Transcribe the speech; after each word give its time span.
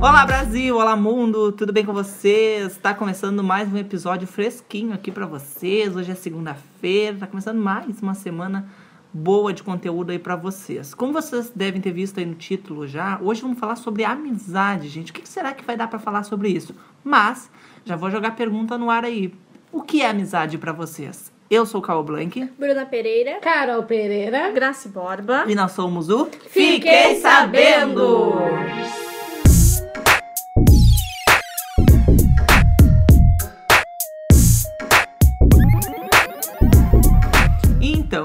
Olá 0.00 0.24
Brasil, 0.24 0.74
olá 0.76 0.96
mundo, 0.96 1.52
tudo 1.52 1.74
bem 1.74 1.84
com 1.84 1.92
vocês? 1.92 2.72
Está 2.72 2.94
começando 2.94 3.44
mais 3.44 3.70
um 3.70 3.76
episódio 3.76 4.26
fresquinho 4.26 4.94
aqui 4.94 5.12
para 5.12 5.26
vocês. 5.26 5.94
Hoje 5.94 6.10
é 6.10 6.14
segunda-feira, 6.14 7.16
está 7.16 7.26
começando 7.26 7.58
mais 7.58 8.00
uma 8.00 8.14
semana 8.14 8.66
boa 9.12 9.52
de 9.52 9.62
conteúdo 9.62 10.10
aí 10.10 10.18
para 10.18 10.36
vocês. 10.36 10.94
Como 10.94 11.12
vocês 11.12 11.52
devem 11.54 11.82
ter 11.82 11.92
visto 11.92 12.18
aí 12.18 12.24
no 12.24 12.34
título 12.34 12.86
já, 12.86 13.20
hoje 13.20 13.42
vamos 13.42 13.58
falar 13.58 13.76
sobre 13.76 14.02
amizade, 14.02 14.88
gente. 14.88 15.10
O 15.10 15.14
que 15.14 15.28
será 15.28 15.52
que 15.52 15.62
vai 15.62 15.76
dar 15.76 15.86
para 15.86 15.98
falar 15.98 16.22
sobre 16.22 16.48
isso? 16.48 16.74
Mas 17.04 17.50
já 17.84 17.94
vou 17.94 18.10
jogar 18.10 18.30
pergunta 18.30 18.78
no 18.78 18.88
ar 18.88 19.04
aí. 19.04 19.34
O 19.70 19.82
que 19.82 20.00
é 20.00 20.08
amizade 20.08 20.56
para 20.56 20.72
vocês? 20.72 21.30
Eu 21.50 21.66
sou 21.66 21.78
o 21.78 21.84
Cal 21.84 22.02
Blank. 22.02 22.48
Bruna 22.58 22.86
Pereira. 22.86 23.38
Carol 23.40 23.82
Pereira. 23.82 24.50
Grace 24.50 24.88
Borba. 24.88 25.44
E 25.46 25.54
nós 25.54 25.72
somos 25.72 26.08
o 26.08 26.26
Fiquei 26.48 27.20
Sabendo! 27.20 28.32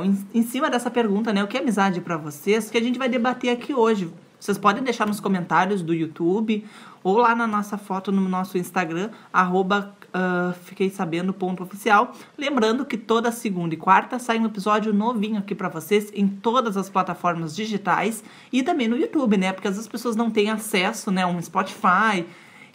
Em, 0.06 0.28
em 0.34 0.44
cima 0.44 0.70
dessa 0.70 0.92
pergunta, 0.92 1.34
né, 1.34 1.44
o 1.44 1.48
que 1.48 1.58
é 1.58 1.60
amizade 1.60 2.00
para 2.02 2.18
vocês, 2.18 2.70
que 2.70 2.78
a 2.78 2.82
gente 2.82 3.00
vai 3.00 3.10
debater 3.10 3.50
aqui 3.50 3.74
hoje. 3.74 4.12
Vocês 4.40 4.58
podem 4.58 4.84
deixar 4.84 5.08
nos 5.08 5.20
comentários 5.20 5.82
do 5.82 5.94
YouTube 5.94 6.64
ou 7.04 7.18
lá 7.18 7.36
na 7.36 7.48
nossa 7.48 7.78
foto 7.78 8.12
no 8.12 8.28
nosso 8.28 8.58
Instagram, 8.58 9.10
arroba 9.32 9.96
uh, 10.08 10.54
fiquei 10.64 10.90
sabendo 10.90 11.34
ponto 11.34 11.64
oficial. 11.64 12.14
Lembrando 12.38 12.86
que 12.86 12.98
toda 12.98 13.32
segunda 13.32 13.74
e 13.74 13.78
quarta 13.78 14.18
sai 14.20 14.40
um 14.40 14.46
episódio 14.46 14.94
novinho 14.94 15.40
aqui 15.40 15.54
para 15.54 15.70
vocês 15.70 16.12
em 16.14 16.28
todas 16.28 16.78
as 16.78 16.90
plataformas 16.90 17.56
digitais 17.56 18.24
e 18.52 18.64
também 18.64 18.88
no 18.88 18.98
YouTube, 18.98 19.38
né? 19.38 19.52
Porque 19.52 19.68
às 19.68 19.76
vezes 19.76 19.88
as 19.88 19.92
pessoas 19.92 20.16
não 20.16 20.32
têm 20.32 20.50
acesso, 20.50 21.12
né, 21.12 21.26
um 21.26 21.42
Spotify. 21.42 22.26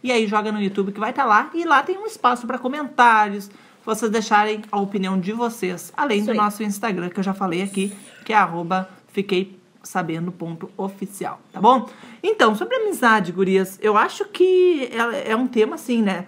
E 0.03 0.11
aí 0.11 0.27
joga 0.27 0.50
no 0.50 0.61
YouTube 0.61 0.92
que 0.92 1.00
vai 1.00 1.11
estar 1.11 1.25
tá 1.25 1.28
lá 1.28 1.50
e 1.53 1.65
lá 1.65 1.83
tem 1.83 1.98
um 1.98 2.06
espaço 2.06 2.47
para 2.47 2.59
comentários, 2.59 3.50
vocês 3.84 4.11
deixarem 4.11 4.62
a 4.70 4.78
opinião 4.78 5.19
de 5.19 5.33
vocês, 5.33 5.92
além 5.97 6.25
do 6.25 6.34
nosso 6.34 6.62
Instagram 6.62 7.09
que 7.09 7.19
eu 7.19 7.25
já 7.25 7.34
falei 7.34 7.62
aqui, 7.62 7.92
que 8.25 8.33
é 8.33 8.37
arroba 8.37 8.89
fiquei 9.09 9.59
sabendo 9.83 10.31
ponto 10.31 10.70
oficial, 10.77 11.41
tá 11.53 11.61
bom? 11.61 11.89
Então, 12.22 12.55
sobre 12.55 12.77
amizade, 12.77 13.33
gurias, 13.33 13.78
eu 13.81 13.97
acho 13.97 14.27
que 14.27 14.91
é, 14.92 15.33
é 15.33 15.37
um 15.37 15.47
tema 15.47 15.75
assim, 15.75 16.03
né? 16.03 16.27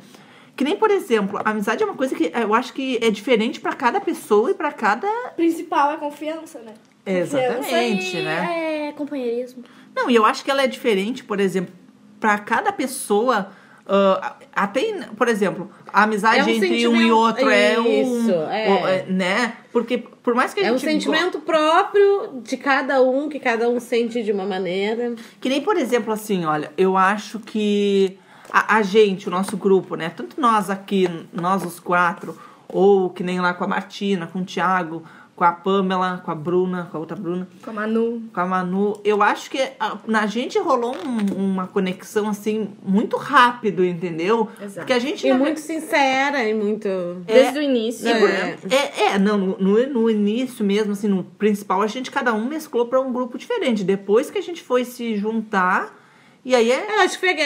Que 0.56 0.64
nem, 0.64 0.76
por 0.76 0.90
exemplo, 0.90 1.38
a 1.42 1.50
amizade 1.50 1.82
é 1.82 1.86
uma 1.86 1.94
coisa 1.94 2.14
que 2.14 2.30
eu 2.34 2.54
acho 2.54 2.72
que 2.72 2.98
é 3.02 3.10
diferente 3.10 3.60
para 3.60 3.72
cada 3.72 4.00
pessoa 4.00 4.50
e 4.50 4.54
para 4.54 4.70
cada. 4.70 5.08
Principal 5.34 5.92
é 5.92 5.96
confiança, 5.96 6.58
né? 6.60 6.74
Exatamente, 7.04 8.18
e 8.18 8.22
né? 8.22 8.88
É 8.88 8.92
companheirismo. 8.92 9.64
Não, 9.94 10.10
e 10.10 10.14
eu 10.14 10.24
acho 10.24 10.44
que 10.44 10.50
ela 10.50 10.62
é 10.62 10.66
diferente, 10.66 11.24
por 11.24 11.40
exemplo, 11.40 11.74
para 12.20 12.38
cada 12.38 12.72
pessoa. 12.72 13.50
Ah, 13.86 14.36
até, 14.54 14.80
por 15.16 15.28
exemplo, 15.28 15.70
a 15.92 16.04
amizade 16.04 16.38
É 16.40 16.44
um 16.44 16.48
entre 16.48 16.88
um 16.88 17.00
e 17.00 17.10
outro 17.12 17.48
é 17.48 17.78
um. 17.80 17.86
Isso, 18.20 18.30
é. 18.32 18.68
o- 18.70 18.86
é, 18.88 19.04
Né? 19.08 19.54
Porque 19.72 19.98
por 19.98 20.34
mais 20.34 20.52
que 20.54 20.60
a 20.60 20.64
É 20.66 20.72
um 20.72 20.78
gente. 20.78 20.90
sentimento 21.04 21.40
próprio 21.40 22.40
de 22.42 22.56
cada 22.56 23.02
um, 23.02 23.28
que 23.28 23.38
cada 23.40 23.68
um 23.68 23.80
sente 23.80 24.22
de 24.22 24.30
uma 24.32 24.44
maneira. 24.44 25.14
Que 25.40 25.48
nem, 25.48 25.60
por 25.60 25.76
exemplo, 25.76 26.12
assim, 26.12 26.44
olha, 26.44 26.70
eu 26.76 26.96
acho 26.96 27.38
que 27.40 28.18
a, 28.52 28.76
a 28.76 28.82
gente, 28.82 29.28
o 29.28 29.30
nosso 29.30 29.56
grupo, 29.56 29.96
né? 29.96 30.10
Tanto 30.14 30.40
nós 30.40 30.68
aqui, 30.70 31.08
nós 31.32 31.64
os 31.64 31.80
quatro, 31.80 32.38
ou 32.68 33.10
que 33.10 33.22
nem 33.22 33.40
lá 33.40 33.52
com 33.54 33.64
a 33.64 33.68
Martina, 33.68 34.26
com 34.26 34.40
o 34.40 34.44
Thiago, 34.44 35.02
com 35.34 35.44
a 35.44 35.52
Pamela, 35.52 36.20
com 36.24 36.30
a 36.30 36.34
Bruna, 36.34 36.88
com 36.90 36.96
a 36.98 37.00
outra 37.00 37.16
Bruna, 37.16 37.48
Com 37.64 37.70
a 37.70 37.72
Manu. 37.72 38.22
com 38.32 38.40
a 38.40 38.46
Manu, 38.46 39.00
eu 39.02 39.22
acho 39.22 39.50
que 39.50 39.58
a- 39.80 39.96
na 40.06 40.26
gente 40.26 40.58
rolou 40.58 40.94
um- 40.94 41.44
uma 41.52 41.66
conexão, 41.66 42.28
assim, 42.28 42.68
muito 42.84 43.16
rápido, 43.16 43.84
entendeu? 43.84 44.48
Exato. 44.60 44.80
Porque 44.80 44.92
a 44.92 44.98
gente. 44.98 45.26
E 45.26 45.32
muito 45.32 45.58
sincera 45.58 46.44
e 46.44 46.52
muito. 46.54 46.88
Desde 47.26 47.58
o 47.58 47.62
início. 47.62 48.06
É. 48.08 48.20
né? 48.20 48.56
É, 48.70 49.02
é, 49.14 49.18
não, 49.18 49.38
no, 49.38 49.58
no- 49.58 49.86
no 49.88 50.10
início 50.10 50.64
mesmo, 50.64 50.92
assim, 50.92 51.08
no 51.08 51.24
principal, 51.24 51.80
a 51.82 51.86
gente 51.86 52.10
cada 52.10 52.32
um 52.34 52.46
mesclou 52.46 52.86
para 52.86 53.00
um 53.00 53.12
grupo 53.12 53.38
diferente. 53.38 53.82
Depois 53.84 54.30
que 54.30 54.38
a 54.38 54.42
gente 54.42 54.62
foi 54.62 54.84
se 54.84 55.16
juntar, 55.16 56.01
e 56.44 56.54
aí 56.54 56.70
é. 56.72 56.86
Eu 56.96 57.00
acho 57.00 57.18
que, 57.18 57.26
foi- 57.26 57.36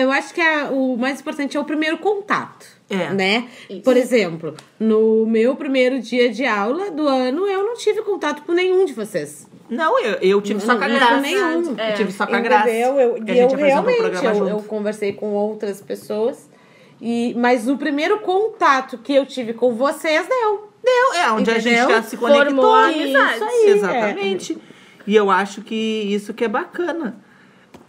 eu 0.00 0.10
acho 0.12 0.34
que 0.34 0.40
é- 0.40 0.64
o 0.70 0.96
mais 0.96 1.20
importante 1.20 1.56
é 1.56 1.60
o 1.60 1.64
primeiro 1.64 1.98
contato. 1.98 2.66
É. 2.90 3.10
Né? 3.10 3.48
Isso. 3.70 3.80
Por 3.82 3.96
exemplo, 3.96 4.54
no 4.78 5.24
meu 5.26 5.56
primeiro 5.56 5.98
dia 6.00 6.28
de 6.30 6.44
aula 6.44 6.90
do 6.90 7.08
ano, 7.08 7.46
eu 7.46 7.64
não 7.64 7.74
tive 7.74 8.02
contato 8.02 8.42
com 8.42 8.52
nenhum 8.52 8.84
de 8.84 8.92
vocês. 8.92 9.46
Não, 9.70 9.98
eu, 9.98 10.18
eu 10.20 10.42
tive 10.42 10.60
só 10.60 10.76
com 10.76 10.84
a 10.84 10.88
Não, 10.88 10.96
graça. 10.96 11.20
nenhum. 11.20 11.74
Eu 11.78 11.94
tive 11.96 12.12
só 12.12 12.26
com 12.26 12.34
a 12.34 12.40
graça. 12.40 12.68
Entendeu? 12.68 13.00
Eu, 13.00 13.16
e 13.26 13.38
eu 13.38 13.46
o 13.48 13.54
realmente, 13.54 14.22
eu, 14.24 14.48
eu 14.48 14.58
conversei 14.64 15.14
com 15.14 15.32
outras 15.32 15.80
pessoas. 15.80 16.50
E, 17.00 17.34
mas 17.38 17.66
o 17.66 17.78
primeiro 17.78 18.18
contato 18.20 18.98
que 18.98 19.14
eu 19.14 19.24
tive 19.24 19.54
com 19.54 19.74
vocês 19.74 20.26
deu. 20.28 20.68
Deu, 20.84 21.14
é 21.20 21.32
onde 21.32 21.50
a 21.50 21.58
gente 21.58 21.74
Entendeu? 21.74 21.90
já 21.96 22.02
se 22.02 22.16
conectou. 22.18 22.44
Formou 22.56 22.74
a 22.74 22.86
amizade. 22.88 23.34
Isso 23.36 23.44
aí, 23.44 23.70
Exatamente. 23.70 24.58
E 25.06 25.16
eu 25.16 25.30
acho 25.30 25.62
que 25.62 25.74
isso 25.74 26.34
que 26.34 26.44
é 26.44 26.48
bacana. 26.48 27.16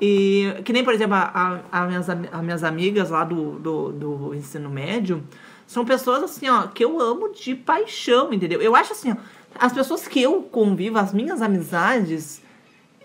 E 0.02 0.54
que 0.66 0.74
nem, 0.74 0.84
por 0.84 0.94
exemplo, 0.94 1.16
a, 1.16 1.62
a, 1.72 1.84
a 1.84 1.86
minhas, 1.88 2.08
minhas 2.42 2.64
amigas 2.64 3.10
lá 3.10 3.24
do, 3.24 3.60
do, 3.60 3.92
do 3.92 4.36
ensino 4.36 4.70
médio 4.70 5.24
são 5.66 5.86
pessoas 5.86 6.24
assim, 6.24 6.50
ó, 6.50 6.68
que 6.68 6.84
eu 6.84 7.00
amo 7.00 7.32
de 7.32 7.56
paixão, 7.56 8.34
entendeu? 8.34 8.62
Eu 8.62 8.76
acho 8.76 8.94
assim, 8.94 9.12
ó, 9.12 9.16
as 9.56 9.72
pessoas 9.72 10.08
que 10.08 10.22
eu 10.22 10.42
convivo, 10.44 10.98
as 10.98 11.14
minhas 11.14 11.42
amizades, 11.42 12.42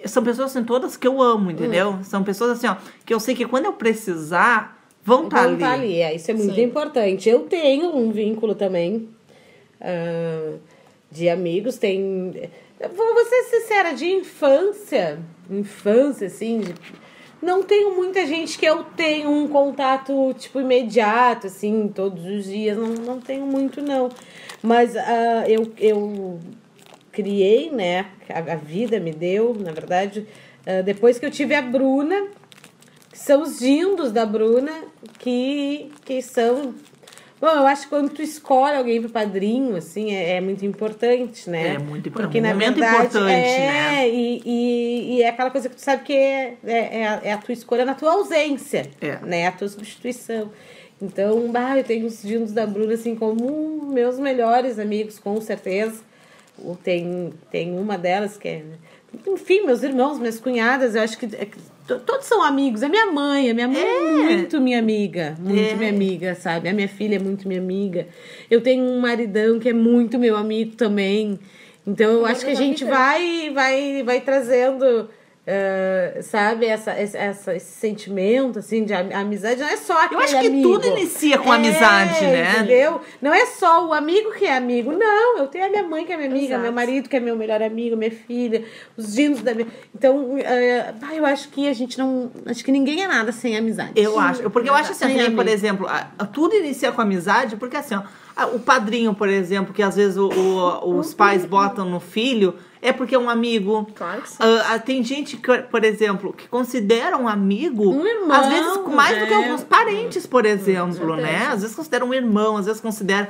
são 0.05 0.23
pessoas 0.23 0.55
assim, 0.55 0.65
todas 0.65 0.97
que 0.97 1.07
eu 1.07 1.23
amo, 1.23 1.51
entendeu? 1.51 1.91
Hum. 1.91 2.05
São 2.05 2.23
pessoas 2.23 2.53
assim, 2.53 2.67
ó, 2.67 2.77
que 3.05 3.13
eu 3.13 3.21
sei 3.21 3.35
que 3.35 3.47
quando 3.47 3.67
eu 3.67 3.73
precisar, 3.73 4.79
vão 5.05 5.25
estar 5.25 5.43
Vão 5.43 5.49
ali. 5.51 5.59
tá 5.59 5.73
ali. 5.73 6.01
É, 6.01 6.15
isso 6.15 6.31
é 6.31 6.35
muito 6.35 6.55
Sim. 6.55 6.63
importante. 6.63 7.29
Eu 7.29 7.41
tenho 7.41 7.95
um 7.97 8.11
vínculo 8.11 8.55
também 8.55 9.09
ah, 9.81 10.55
de 11.11 11.29
amigos. 11.29 11.77
Tem. 11.79 12.51
Vou 12.95 13.25
ser 13.25 13.43
sincera, 13.45 13.93
de 13.93 14.07
infância, 14.07 15.19
infância, 15.51 16.27
assim, 16.27 16.61
de- 16.61 16.75
não 17.41 17.63
tenho 17.63 17.95
muita 17.95 18.27
gente 18.27 18.59
que 18.59 18.67
eu 18.67 18.83
tenho 18.97 19.31
um 19.31 19.47
contato, 19.47 20.35
tipo, 20.39 20.61
imediato, 20.61 21.47
assim, 21.47 21.89
todos 21.89 22.25
os 22.25 22.45
dias. 22.45 22.77
Não, 22.77 22.89
não 22.89 23.21
tenho 23.21 23.47
muito, 23.47 23.81
não. 23.81 24.09
Mas 24.63 24.97
ah, 24.97 25.45
eu, 25.47 25.73
eu 25.79 26.41
criei, 27.13 27.71
né? 27.71 28.07
A, 28.29 28.55
a 28.55 28.57
vida 28.57 28.99
me 28.99 29.13
deu, 29.13 29.55
na 29.59 29.71
verdade, 29.71 30.27
ah, 30.67 30.83
depois 30.83 31.19
que 31.19 31.27
eu 31.27 31.31
tive 31.31 31.55
a 31.55 31.63
Bruna, 31.63 32.27
que 33.13 33.19
são 33.19 33.43
os 33.43 33.59
dindos 33.61 34.11
da 34.11 34.27
Bruna, 34.27 34.73
que, 35.19 35.91
que 36.05 36.21
são. 36.21 36.75
Bom, 37.41 37.47
eu 37.47 37.67
acho 37.67 37.83
que 37.85 37.89
quando 37.89 38.11
tu 38.11 38.21
escolhe 38.21 38.77
alguém 38.77 39.01
pro 39.01 39.11
padrinho, 39.11 39.77
assim, 39.77 40.13
é, 40.13 40.37
é 40.37 40.41
muito 40.41 40.67
importante, 40.67 41.49
né? 41.49 41.75
É 41.75 41.79
muito 41.79 42.09
importante. 42.09 42.33
Porque, 42.33 42.39
É 42.39 42.41
um 42.41 42.45
na 42.45 42.53
verdade, 42.53 42.97
importante, 43.07 43.33
é, 43.33 43.59
né? 43.59 44.09
E, 44.09 44.43
e, 44.45 45.17
e 45.17 45.23
é 45.23 45.29
aquela 45.29 45.51
coisa 45.51 45.69
que 45.69 45.77
tu 45.77 45.81
sabe 45.81 46.03
que 46.03 46.13
é, 46.13 46.57
é, 46.65 47.01
é, 47.01 47.07
a, 47.09 47.21
é 47.23 47.37
tua 47.37 47.53
escolha 47.53 47.85
na 47.85 47.95
tua 47.95 48.13
ausência, 48.13 48.91
É. 49.01 49.19
né? 49.23 49.47
A 49.47 49.53
tua 49.53 49.69
substituição. 49.69 50.51
Então, 51.01 51.51
bah, 51.53 51.79
eu 51.79 51.85
tenho 51.85 52.07
os 52.07 52.21
dindos 52.23 52.51
da 52.53 52.67
Bruna, 52.67 52.95
assim, 52.95 53.15
como 53.15 53.87
meus 53.93 54.19
melhores 54.19 54.79
amigos, 54.81 55.19
com 55.19 55.41
certeza. 55.41 56.03
Ou 56.65 56.77
Tem, 56.77 57.33
tem 57.51 57.79
uma 57.79 57.97
delas 57.97 58.37
que 58.37 58.49
é. 58.49 58.63
Enfim, 59.27 59.65
meus 59.65 59.83
irmãos, 59.83 60.19
minhas 60.19 60.39
cunhadas, 60.39 60.95
eu 60.95 61.03
acho 61.03 61.19
que. 61.19 61.27
é 61.27 61.49
todos 61.97 62.27
são 62.27 62.43
amigos. 62.43 62.83
É 62.83 62.89
minha 62.89 63.11
mãe, 63.11 63.51
a 63.51 63.55
minha 63.55 63.69
mãe 63.69 63.83
é, 63.83 64.37
muito 64.37 64.61
minha 64.61 64.79
amiga. 64.79 65.37
Muito 65.39 65.59
É. 65.59 65.75
minha 65.75 65.91
amiga, 65.91 66.35
sabe? 66.35 66.69
A 66.69 66.73
minha 66.75 66.89
filha 66.89 67.17
é 67.17 67.19
muito 67.19 67.49
minha 67.49 67.61
amiga. 67.61 68.07
Eu 68.51 68.61
tenho 68.61 68.85
um 68.85 69.01
maridão 69.01 69.59
que 69.59 69.69
é 69.69 69.73
muito 69.73 70.19
meu 70.19 70.37
amigo 70.37 70.77
também. 70.77 71.39
Então 71.87 72.11
eu 72.11 72.27
acho 72.27 72.45
que 72.45 72.51
a 72.51 72.55
gente 72.55 72.85
vai, 72.85 73.51
vai, 73.51 74.03
vai 74.03 74.21
trazendo. 74.21 75.09
Ah, 75.51 76.21
sabe, 76.23 76.67
essa, 76.67 77.01
esse, 77.01 77.17
essa- 77.17 77.55
esse 77.57 77.73
sentimento, 77.73 78.59
assim, 78.59 78.85
de 78.85 78.93
am- 78.93 79.09
amizade, 79.15 79.61
não 79.61 79.69
é 79.69 79.77
só 79.79 80.05
aquele 80.05 80.21
Eu 80.21 80.25
acho 80.25 80.41
que 80.41 80.47
amigo. 80.47 80.69
tudo 80.69 80.87
inicia 80.89 81.39
com 81.39 81.51
É, 81.53 81.57
amizade, 81.57 82.21
né? 82.25 82.53
Entendeu? 82.59 83.01
Não 83.23 83.33
é 83.33 83.47
só 83.47 83.87
o 83.87 83.95
amigo 83.95 84.33
que 84.35 84.45
é 84.45 84.55
amigo, 84.55 84.93
não. 84.93 85.39
Eu 85.39 85.47
tenho 85.47 85.65
a 85.65 85.71
minha 85.71 85.83
mãe 85.83 86.05
que 86.05 86.13
é 86.13 86.17
minha 86.19 86.29
amiga, 86.29 86.47
Exato. 86.47 86.63
meu 86.63 86.73
marido 86.73 87.09
que 87.09 87.17
é 87.17 87.21
meu 87.21 87.35
melhor 87.35 87.63
amigo, 87.63 87.97
minha 87.97 88.11
filha, 88.11 88.63
os 88.97 89.15
dinos 89.15 89.41
da 89.41 89.55
minha. 89.55 89.69
Então, 89.95 90.35
ah, 91.03 91.15
eu 91.15 91.25
acho 91.25 91.49
que 91.49 91.67
a 91.67 91.73
gente 91.73 91.97
não. 91.99 92.31
Acho 92.45 92.63
que 92.63 92.71
ninguém 92.71 93.03
é 93.03 93.09
nada 93.09 93.33
sem 93.33 93.57
amizade. 93.57 93.93
Eu 93.97 94.19
acho. 94.21 94.51
Porque 94.51 94.69
eu 94.69 94.75
acho 94.75 94.93
assim, 94.93 95.07
Sem 95.17 95.35
por 95.35 95.49
exemplo, 95.49 95.87
tudo 96.33 96.55
inicia 96.57 96.93
com 96.93 97.01
amizade, 97.01 97.57
porque 97.57 97.77
assim, 97.77 97.95
ó, 97.95 98.03
o 98.55 98.59
padrinho, 98.61 99.15
por 99.15 99.29
exemplo, 99.29 99.73
que 99.73 99.83
às 99.83 99.97
vezes 99.97 100.17
o- 100.19 100.29
o- 100.29 100.99
os 100.99 101.15
pais 101.15 101.45
botam 101.47 101.89
no 101.89 102.01
filho, 102.01 102.55
é 102.81 102.93
porque 102.93 103.15
é 103.15 103.19
um 103.19 103.29
amigo. 103.29 103.87
Claro 103.95 104.23
que 104.23 104.31
sim. 104.31 104.37
Ah, 104.41 104.79
tem 104.79 105.03
gente 105.03 105.37
que, 105.37 105.59
por 105.63 105.85
exemplo, 105.85 106.33
que 106.33 106.49
considera 106.49 107.17
um 107.17 107.29
amigo, 107.29 107.91
Um 107.91 108.07
irmão, 108.07 108.33
às 108.33 108.49
vezes 108.49 108.79
mais 108.89 109.19
do 109.19 109.27
que 109.27 109.35
alguns 109.35 109.65
parentes, 109.65 110.27
por 110.27 110.45
exemplo, 110.47 111.17
né? 111.17 111.29
certeza. 111.29 111.53
Às 111.53 111.61
vezes 111.63 111.77
considera 111.77 112.05
um 112.05 112.15
irmão, 112.15 112.57
às 112.57 112.67
vezes 112.67 112.81
considera. 112.81 113.29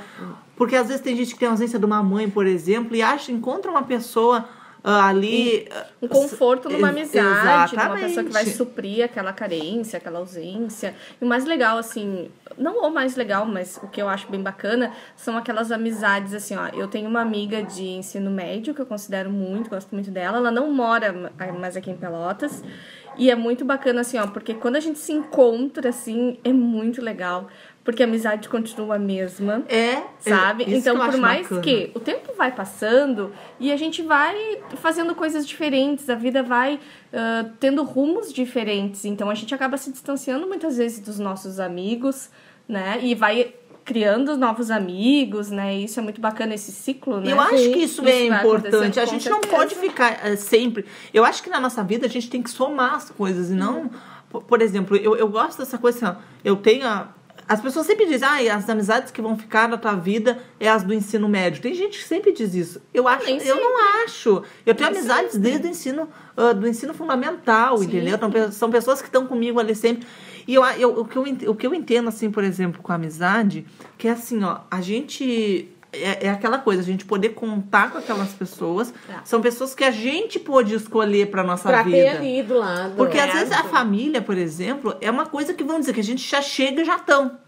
Porque 0.56 0.74
às 0.74 0.88
vezes 0.88 1.02
tem 1.02 1.16
gente 1.16 1.34
que 1.34 1.38
tem 1.38 1.48
ausência 1.48 1.78
de 1.78 1.84
uma 1.84 2.02
mãe, 2.02 2.28
por 2.28 2.46
exemplo, 2.46 2.96
e 2.96 3.02
acha, 3.02 3.30
encontra 3.30 3.70
uma 3.70 3.82
pessoa 3.82 4.48
ah, 4.84 5.08
ali. 5.08 5.68
Um 6.00 6.08
conforto 6.08 6.68
numa 6.68 6.88
amizade, 6.90 7.74
numa 7.76 7.96
pessoa 7.96 8.24
que 8.24 8.32
vai 8.32 8.42
exatamente. 8.42 8.56
suprir 8.56 9.04
aquela 9.04 9.32
carência, 9.32 9.96
aquela 9.96 10.18
ausência. 10.18 10.94
E 11.20 11.24
o 11.24 11.28
mais 11.28 11.44
legal, 11.44 11.78
assim, 11.78 12.30
não 12.56 12.86
o 12.86 12.90
mais 12.90 13.16
legal, 13.16 13.44
mas 13.44 13.78
o 13.82 13.88
que 13.88 14.00
eu 14.00 14.08
acho 14.08 14.28
bem 14.30 14.40
bacana, 14.42 14.92
são 15.16 15.36
aquelas 15.36 15.70
amizades, 15.72 16.32
assim, 16.32 16.56
ó. 16.56 16.68
Eu 16.68 16.86
tenho 16.88 17.08
uma 17.08 17.20
amiga 17.20 17.62
de 17.62 17.84
ensino 17.84 18.30
médio 18.30 18.74
que 18.74 18.80
eu 18.80 18.86
considero 18.86 19.30
muito, 19.30 19.68
gosto 19.70 19.92
muito 19.94 20.10
dela. 20.10 20.38
Ela 20.38 20.50
não 20.50 20.72
mora 20.72 21.12
ma- 21.12 21.52
mais 21.58 21.76
aqui 21.76 21.90
em 21.90 21.96
Pelotas. 21.96 22.62
E 23.18 23.30
é 23.30 23.34
muito 23.34 23.64
bacana, 23.64 24.00
assim, 24.02 24.16
ó, 24.16 24.26
porque 24.28 24.54
quando 24.54 24.76
a 24.76 24.80
gente 24.80 24.98
se 24.98 25.12
encontra, 25.12 25.88
assim, 25.88 26.38
é 26.44 26.52
muito 26.52 27.02
legal. 27.02 27.48
Porque 27.82 28.02
a 28.02 28.06
amizade 28.06 28.50
continua 28.50 28.96
a 28.96 28.98
mesma 28.98 29.64
É, 29.66 30.02
sabe? 30.20 30.64
é, 30.64 30.68
isso 30.68 30.76
então, 30.90 30.96
por 30.98 31.16
mais 31.16 31.42
bacana. 31.42 31.62
que 31.62 31.90
o 31.94 32.00
tempo 32.00 32.34
vai 32.36 32.52
passando 32.54 33.32
e 33.58 33.72
a 33.72 33.76
gente 33.78 34.02
vai 34.02 34.58
fazendo 34.76 35.14
coisas 35.14 35.46
diferentes, 35.48 36.08
a 36.10 36.14
vida 36.14 36.42
vai 36.42 36.78
ah, 37.12 37.46
tendo 37.58 37.82
rumos 37.82 38.30
diferentes. 38.32 39.06
Então, 39.06 39.30
a 39.30 39.34
gente 39.34 39.54
acaba 39.54 39.76
se 39.78 39.90
distanciando 39.90 40.46
muitas 40.46 40.76
vezes 40.76 41.00
dos 41.00 41.18
nossos 41.18 41.58
amigos, 41.58 42.30
né? 42.68 42.98
E 43.02 43.14
vai 43.14 43.54
criando 43.88 44.36
novos 44.36 44.70
amigos, 44.70 45.50
né? 45.50 45.74
E 45.78 45.84
isso 45.84 45.98
é 45.98 46.02
muito 46.02 46.20
bacana, 46.20 46.54
esse 46.54 46.70
ciclo, 46.70 47.20
né? 47.22 47.32
Eu 47.32 47.40
acho 47.40 47.54
que 47.54 47.78
isso, 47.78 48.02
é 48.02 48.28
vai 48.28 48.38
importante. 48.40 49.00
A 49.00 49.06
gente 49.06 49.30
não 49.30 49.38
certeza. 49.40 49.56
pode 49.56 49.74
ficar 49.76 50.26
eh, 50.26 50.36
sempre. 50.36 50.84
Eu 51.12 51.24
acho 51.24 51.42
que 51.42 51.48
na 51.48 51.58
nossa 51.58 51.82
vida 51.82 52.04
a 52.04 52.08
gente 52.08 52.28
tem 52.28 52.42
que 52.42 52.50
somar 52.50 52.96
as 52.96 53.08
coisas 53.08 53.50
e 53.50 53.54
não. 53.54 53.90
Por, 54.28 54.42
por 54.42 54.60
exemplo, 54.60 54.94
eu, 54.94 55.16
eu 55.16 55.26
gosto 55.26 55.58
dessa 55.60 55.78
coisa 55.78 55.96
assim, 56.10 56.18
ó, 56.18 56.22
eu 56.44 56.56
tenho. 56.56 56.86
a- 56.86 57.08
as 57.48 57.62
pessoas 57.62 57.86
sempre 57.86 58.04
dizem, 58.06 58.28
ah, 58.28 58.56
as 58.56 58.68
amizades 58.68 59.10
que 59.10 59.22
vão 59.22 59.36
ficar 59.38 59.68
na 59.68 59.78
tua 59.78 59.94
vida 59.94 60.38
é 60.60 60.68
as 60.68 60.84
do 60.84 60.92
ensino 60.92 61.26
médio. 61.28 61.62
Tem 61.62 61.72
gente 61.72 61.98
que 61.98 62.04
sempre 62.04 62.30
diz 62.30 62.54
isso. 62.54 62.82
Eu 62.92 63.08
acho, 63.08 63.26
eu 63.26 63.56
não 63.56 64.04
acho. 64.04 64.42
Eu 64.66 64.74
tenho 64.74 64.90
Nem 64.90 64.98
amizades 64.98 65.32
sempre. 65.32 65.50
desde 65.50 65.66
o 65.66 65.70
ensino, 65.70 66.08
ah, 66.36 66.52
do 66.52 66.68
ensino 66.68 66.92
fundamental, 66.92 67.82
entendeu? 67.82 68.16
Então, 68.16 68.52
são 68.52 68.70
pessoas 68.70 69.00
que 69.00 69.08
estão 69.08 69.26
comigo 69.26 69.58
ali 69.58 69.74
sempre. 69.74 70.06
E 70.46 70.54
eu, 70.54 70.64
eu, 70.64 71.00
o, 71.00 71.04
que 71.06 71.16
eu, 71.16 71.50
o 71.50 71.54
que 71.54 71.66
eu 71.66 71.74
entendo, 71.74 72.08
assim, 72.08 72.30
por 72.30 72.44
exemplo, 72.44 72.82
com 72.82 72.92
a 72.92 72.96
amizade, 72.96 73.66
que 73.96 74.08
é 74.08 74.10
assim, 74.10 74.44
ó, 74.44 74.60
a 74.70 74.80
gente. 74.82 75.68
É, 75.92 76.26
é 76.26 76.30
aquela 76.30 76.58
coisa, 76.58 76.82
a 76.82 76.84
gente 76.84 77.04
poder 77.04 77.30
contar 77.30 77.90
com 77.90 77.98
aquelas 77.98 78.32
pessoas. 78.34 78.92
É. 79.08 79.14
São 79.24 79.40
pessoas 79.40 79.74
que 79.74 79.84
a 79.84 79.90
gente 79.90 80.38
pôde 80.38 80.74
escolher 80.74 81.30
pra 81.30 81.42
nossa 81.42 81.68
Pra 81.68 81.82
vida. 81.82 81.96
ter 81.96 82.08
ali 82.08 82.42
do 82.42 82.58
lado. 82.58 82.94
Porque 82.94 83.16
é. 83.16 83.22
às 83.22 83.32
vezes 83.32 83.52
a 83.52 83.64
família, 83.64 84.20
por 84.20 84.36
exemplo, 84.36 84.94
é 85.00 85.10
uma 85.10 85.26
coisa 85.26 85.54
que 85.54 85.64
vamos 85.64 85.80
dizer 85.80 85.94
que 85.94 86.00
a 86.00 86.04
gente 86.04 86.28
já 86.28 86.42
chega 86.42 86.82
e 86.82 86.84
já 86.84 86.96
estão. 86.96 87.38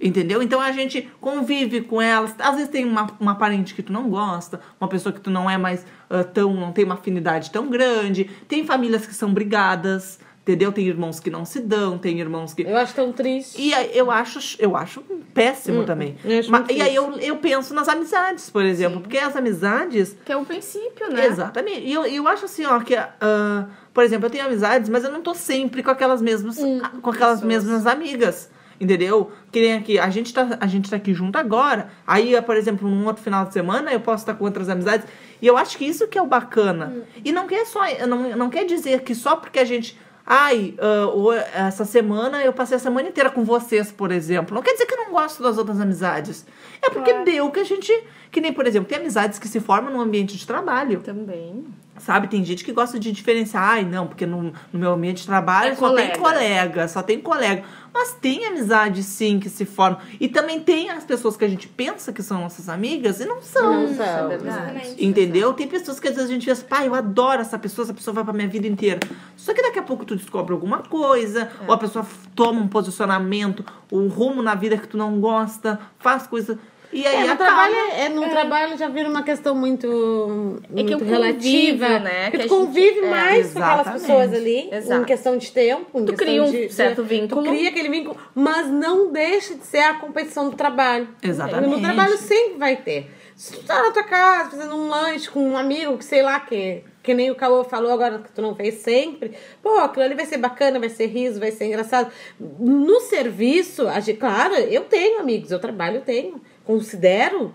Entendeu? 0.00 0.42
Então 0.42 0.60
a 0.60 0.72
gente 0.72 1.08
convive 1.20 1.82
com 1.82 2.02
elas. 2.02 2.34
Às 2.38 2.54
vezes 2.56 2.68
tem 2.68 2.84
uma, 2.84 3.06
uma 3.20 3.36
parente 3.36 3.74
que 3.74 3.82
tu 3.82 3.92
não 3.92 4.10
gosta, 4.10 4.60
uma 4.80 4.88
pessoa 4.88 5.12
que 5.12 5.20
tu 5.20 5.30
não 5.30 5.48
é 5.48 5.56
mais 5.56 5.86
ah, 6.10 6.24
tão. 6.24 6.52
não 6.52 6.72
tem 6.72 6.84
uma 6.84 6.94
afinidade 6.94 7.50
tão 7.52 7.68
grande. 7.70 8.28
Tem 8.48 8.66
famílias 8.66 9.06
que 9.06 9.14
são 9.14 9.32
brigadas, 9.32 10.18
entendeu? 10.48 10.72
Tem 10.72 10.86
irmãos 10.86 11.20
que 11.20 11.28
não 11.30 11.44
se 11.44 11.60
dão, 11.60 11.98
tem 11.98 12.18
irmãos 12.18 12.54
que. 12.54 12.62
Eu 12.62 12.76
acho 12.76 12.94
tão 12.94 13.12
triste. 13.12 13.60
E 13.60 13.74
aí 13.74 13.90
eu 13.92 14.10
acho, 14.10 14.56
eu 14.58 14.74
acho 14.76 15.02
péssimo 15.34 15.84
também. 15.84 16.16
eu 16.24 16.38
acho 16.38 16.50
Ma- 16.50 16.60
muito 16.60 16.72
e 16.72 16.80
aí 16.80 16.94
eu, 16.94 17.12
eu 17.18 17.36
penso 17.36 17.74
nas 17.74 17.88
amizades, 17.88 18.48
por 18.48 18.64
exemplo. 18.64 19.00
Porque 19.00 19.18
as 19.18 19.36
amizades 19.36 20.16
Que 20.24 20.32
é 20.32 20.36
o 20.36 20.44
princípio, 20.44 21.10
né? 21.12 21.26
Exatamente. 21.26 21.80
E 21.86 21.92
eu, 21.92 22.04
eu 22.06 22.26
acho 22.26 22.46
assim, 22.46 22.64
ó, 22.64 22.80
que, 22.80 22.96
ah, 22.96 23.66
por 23.92 24.02
exemplo, 24.04 24.26
eu 24.26 24.30
tenho 24.30 24.46
amizades, 24.46 24.88
mas 24.88 25.04
eu 25.04 25.12
não 25.12 25.20
tô 25.22 25.34
sempre 25.34 25.82
com 25.82 25.90
aquelas 25.90 26.22
mesmas, 26.22 26.56
Hum, 26.58 26.80
ah, 26.82 26.90
com 27.02 27.10
aquelas 27.10 27.40
pessoas. 27.40 27.64
mesmas 27.64 27.86
amigas. 27.86 28.50
Entendeu? 28.80 29.32
Que 29.50 29.60
nem 29.60 29.72
aqui, 29.74 29.98
a 29.98 30.08
gente, 30.08 30.32
tá, 30.32 30.56
a 30.60 30.66
gente 30.68 30.88
tá 30.88 30.94
aqui 30.94 31.12
junto 31.12 31.36
agora. 31.36 31.88
Aí, 32.06 32.40
por 32.42 32.56
exemplo, 32.56 32.88
num 32.88 33.06
outro 33.06 33.20
final 33.24 33.44
de 33.44 33.52
semana, 33.52 33.92
eu 33.92 33.98
posso 33.98 34.22
estar 34.22 34.34
com 34.34 34.44
outras 34.44 34.68
amizades. 34.68 35.04
E 35.42 35.46
eu 35.48 35.56
acho 35.56 35.76
que 35.76 35.84
isso 35.84 36.06
que 36.06 36.16
é 36.16 36.22
o 36.22 36.26
bacana. 36.26 36.92
Hum. 36.96 37.02
E 37.24 37.32
não 37.32 37.48
quer 37.48 37.66
só. 37.66 37.80
Não, 38.06 38.36
não 38.36 38.48
quer 38.48 38.64
dizer 38.64 39.00
que 39.02 39.16
só 39.16 39.34
porque 39.34 39.58
a 39.58 39.64
gente. 39.64 39.98
Ai, 40.30 40.74
o- 41.14 41.32
essa 41.32 41.86
semana 41.86 42.44
eu 42.44 42.52
passei 42.52 42.76
a 42.76 42.78
semana 42.78 43.08
inteira 43.08 43.30
com 43.30 43.44
vocês, 43.44 43.90
por 43.90 44.12
exemplo. 44.12 44.54
Não 44.54 44.60
quer 44.62 44.72
dizer 44.72 44.84
que 44.84 44.92
eu 44.92 44.98
não 44.98 45.12
gosto 45.12 45.42
das 45.42 45.56
outras 45.56 45.80
amizades. 45.80 46.44
É 46.82 46.90
porque 46.90 47.10
Claro. 47.10 47.24
deu 47.24 47.50
que 47.50 47.60
a 47.60 47.64
gente. 47.64 47.90
Que 48.30 48.38
nem, 48.38 48.52
por 48.52 48.66
exemplo, 48.66 48.86
tem 48.86 48.98
amizades 48.98 49.38
que 49.38 49.48
se 49.48 49.58
formam 49.58 49.90
no 49.90 50.00
ambiente 50.02 50.36
de 50.36 50.46
trabalho. 50.46 51.00
Também. 51.00 51.64
Sabe, 51.96 52.28
tem 52.28 52.44
gente 52.44 52.62
que 52.62 52.72
gosta 52.72 52.98
de 52.98 53.10
diferenciar. 53.10 53.62
Ai, 53.70 53.84
não, 53.84 54.06
porque 54.06 54.26
no, 54.26 54.52
no 54.70 54.78
meu 54.78 54.92
ambiente 54.92 55.22
de 55.22 55.26
trabalho 55.26 55.72
É 55.72 55.74
só 55.74 55.92
tem 55.94 56.10
colega. 56.12 56.18
colega, 56.18 56.88
só 56.88 57.02
tem 57.02 57.18
colega. 57.20 57.64
Mas 58.00 58.12
tem 58.12 58.44
amizade, 58.46 59.02
sim, 59.02 59.40
que 59.40 59.48
se 59.48 59.64
formam. 59.64 59.98
E 60.20 60.28
também 60.28 60.60
tem 60.60 60.88
as 60.88 61.02
pessoas 61.02 61.36
que 61.36 61.44
a 61.44 61.48
gente 61.48 61.66
pensa 61.66 62.12
que 62.12 62.22
são 62.22 62.40
nossas 62.40 62.68
amigas 62.68 63.18
e 63.18 63.24
não 63.24 63.42
são. 63.42 63.88
Não 63.88 63.92
são. 63.96 64.04
é 64.30 64.36
verdade. 64.38 64.94
Entendeu? 65.04 65.52
Tem 65.52 65.66
pessoas 65.66 65.98
que 65.98 66.06
às 66.06 66.14
vezes 66.14 66.30
a 66.30 66.32
gente 66.32 66.46
pensa, 66.46 66.64
pai, 66.64 66.86
eu 66.86 66.94
adoro 66.94 67.40
essa 67.40 67.58
pessoa, 67.58 67.84
essa 67.84 67.92
pessoa 67.92 68.14
vai 68.14 68.22
pra 68.22 68.32
minha 68.32 68.46
vida 68.46 68.68
inteira. 68.68 69.00
Só 69.36 69.52
que 69.52 69.60
daqui 69.60 69.80
a 69.80 69.82
pouco 69.82 70.04
tu 70.04 70.14
descobre 70.14 70.52
alguma 70.52 70.78
coisa, 70.78 71.50
É. 71.60 71.66
ou 71.66 71.72
a 71.74 71.76
pessoa 71.78 72.06
toma 72.36 72.60
um 72.60 72.68
posicionamento, 72.68 73.64
um 73.90 74.06
rumo 74.06 74.42
na 74.44 74.54
vida 74.54 74.76
que 74.78 74.86
tu 74.86 74.96
não 74.96 75.20
gosta, 75.20 75.80
faz 75.98 76.24
coisa. 76.24 76.56
E 76.92 77.06
aí 77.06 77.16
É, 77.16 77.18
no 77.26 77.32
acaba. 77.32 77.44
trabalho, 77.44 77.74
é, 77.92 78.08
no 78.08 78.28
trabalho 78.30 78.78
já 78.78 78.88
vira 78.88 79.08
uma 79.08 79.22
questão 79.22 79.54
muito, 79.54 79.86
É 80.74 80.82
que 80.82 80.94
muito 80.94 81.04
relativa. 81.04 81.86
convívio, 81.86 82.00
né, 82.00 82.30
Porque 82.30 82.30
que 82.30 82.36
tu 82.48 82.54
a 82.54 82.58
gente- 82.58 82.66
convive 82.66 82.98
é. 83.00 83.10
mais 83.10 83.52
com 83.52 83.58
aquelas 83.62 83.92
pessoas 84.00 84.32
ali, 84.32 84.68
Exato. 84.72 85.02
em 85.02 85.04
questão 85.04 85.36
de 85.36 85.52
tempo. 85.52 86.00
Em 86.00 86.04
Tu 86.06 86.12
cria 86.14 86.42
um 86.42 86.50
de, 86.50 86.72
certo 86.72 87.02
de- 87.02 87.08
vínculo. 87.08 87.42
Tu 87.42 87.50
cria 87.50 87.68
aquele 87.68 87.88
vínculo, 87.90 88.16
mas 88.34 88.68
não 88.68 89.12
deixa 89.12 89.54
de 89.54 89.66
ser 89.66 89.80
a 89.80 89.94
competição 89.94 90.48
do 90.48 90.56
trabalho. 90.56 91.08
Exatamente. 91.22 91.70
No 91.70 91.80
trabalho 91.80 92.16
sempre 92.16 92.58
vai 92.58 92.76
ter. 92.76 93.10
Se 93.36 93.52
tu 93.52 93.62
tá 93.64 93.82
na 93.82 93.90
tua 93.92 94.02
casa 94.02 94.50
fazendo 94.50 94.74
um 94.74 94.88
lanche 94.88 95.28
com 95.30 95.40
um 95.40 95.56
amigo, 95.56 95.96
que 95.98 96.04
sei 96.04 96.22
lá, 96.22 96.40
que, 96.40 96.82
que 97.04 97.14
nem 97.14 97.30
o 97.30 97.36
Caô 97.36 97.62
falou 97.62 97.92
agora 97.92 98.18
que 98.18 98.32
tu 98.32 98.42
não 98.42 98.52
fez 98.56 98.76
sempre, 98.76 99.32
pô, 99.62 99.78
aquilo 99.78 100.04
ali 100.06 100.14
vai 100.14 100.26
ser 100.26 100.38
bacana, 100.38 100.80
vai 100.80 100.88
ser 100.88 101.06
riso, 101.06 101.38
vai 101.38 101.52
ser 101.52 101.66
engraçado. 101.66 102.10
No 102.58 102.98
serviço, 103.00 103.86
a 103.86 104.00
gente, 104.00 104.18
claro, 104.18 104.54
eu 104.54 104.82
tenho 104.84 105.20
amigos, 105.20 105.52
eu 105.52 105.60
trabalho, 105.60 105.96
eu 105.96 106.00
tenho. 106.00 106.40
Considero 106.68 107.54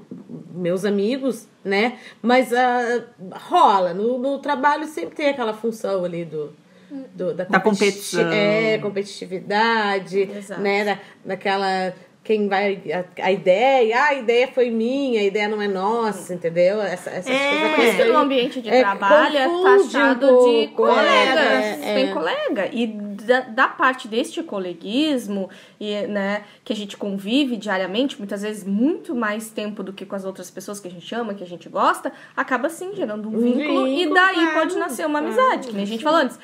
meus 0.55 0.83
amigos, 0.83 1.47
né? 1.63 1.99
Mas 2.19 2.51
ah, 2.51 3.03
rola. 3.47 3.93
No, 3.93 4.17
no 4.17 4.39
trabalho 4.39 4.87
sempre 4.87 5.15
tem 5.15 5.29
aquela 5.29 5.53
função 5.53 6.03
ali 6.03 6.25
do. 6.25 6.51
do- 7.13 7.31
da, 7.35 7.43
Da 7.43 7.59
competi- 7.59 7.91
competição. 7.91 8.31
É, 8.31 8.79
competitividade, 8.79 10.19
Exato. 10.35 10.59
né? 10.61 10.83
Da, 10.83 10.97
daquela. 11.23 11.93
Quem 12.23 12.47
vai. 12.47 12.81
A, 12.91 13.25
a 13.25 13.31
ideia, 13.31 13.99
ah, 13.99 14.07
a 14.07 14.13
ideia 14.15 14.47
foi 14.47 14.71
minha, 14.71 15.19
a 15.21 15.23
ideia 15.25 15.47
não 15.47 15.61
é 15.61 15.67
nossa, 15.67 16.33
entendeu? 16.33 16.81
Essa, 16.81 17.11
essas 17.11 17.27
É. 17.35 17.49
coisas 17.75 17.95
Por 17.95 18.01
isso 18.05 18.13
no 18.13 18.17
ambiente 18.19 18.61
de 18.61 18.69
é, 18.69 18.79
trabalho 18.79 19.37
é 19.37 19.47
taxado 19.61 20.25
um 20.25 20.45
de 20.61 20.67
pouco, 20.69 20.75
colega. 20.91 21.39
é, 21.41 21.79
é. 21.83 21.93
Tem 21.95 22.13
colega. 22.13 22.69
E 22.71 22.87
da, 23.25 23.41
da 23.41 23.67
parte 23.67 24.07
deste 24.07 24.41
coleguismo, 24.43 25.49
e, 25.79 26.07
né, 26.07 26.43
que 26.63 26.71
a 26.73 26.75
gente 26.75 26.95
convive 26.97 27.55
diariamente, 27.57 28.17
muitas 28.17 28.41
vezes 28.41 28.63
muito 28.63 29.15
mais 29.15 29.49
tempo 29.49 29.81
do 29.83 29.91
que 29.93 30.05
com 30.05 30.15
as 30.15 30.25
outras 30.25 30.49
pessoas 30.51 30.79
que 30.79 30.87
a 30.87 30.91
gente 30.91 31.13
ama, 31.15 31.33
que 31.33 31.43
a 31.43 31.47
gente 31.47 31.67
gosta, 31.69 32.11
acaba 32.35 32.69
sim 32.69 32.93
gerando 32.95 33.29
um 33.29 33.35
Um 33.35 33.39
vínculo, 33.53 33.87
e 33.87 33.95
vínculo, 33.97 34.15
daí 34.15 34.35
claro, 34.35 34.53
pode 34.59 34.77
nascer 34.77 35.05
uma 35.05 35.19
claro, 35.21 35.35
amizade, 35.39 35.67
que 35.67 35.73
nem 35.73 35.83
a 35.83 35.87
gente 35.87 36.03
falou 36.03 36.19
antes. 36.19 36.39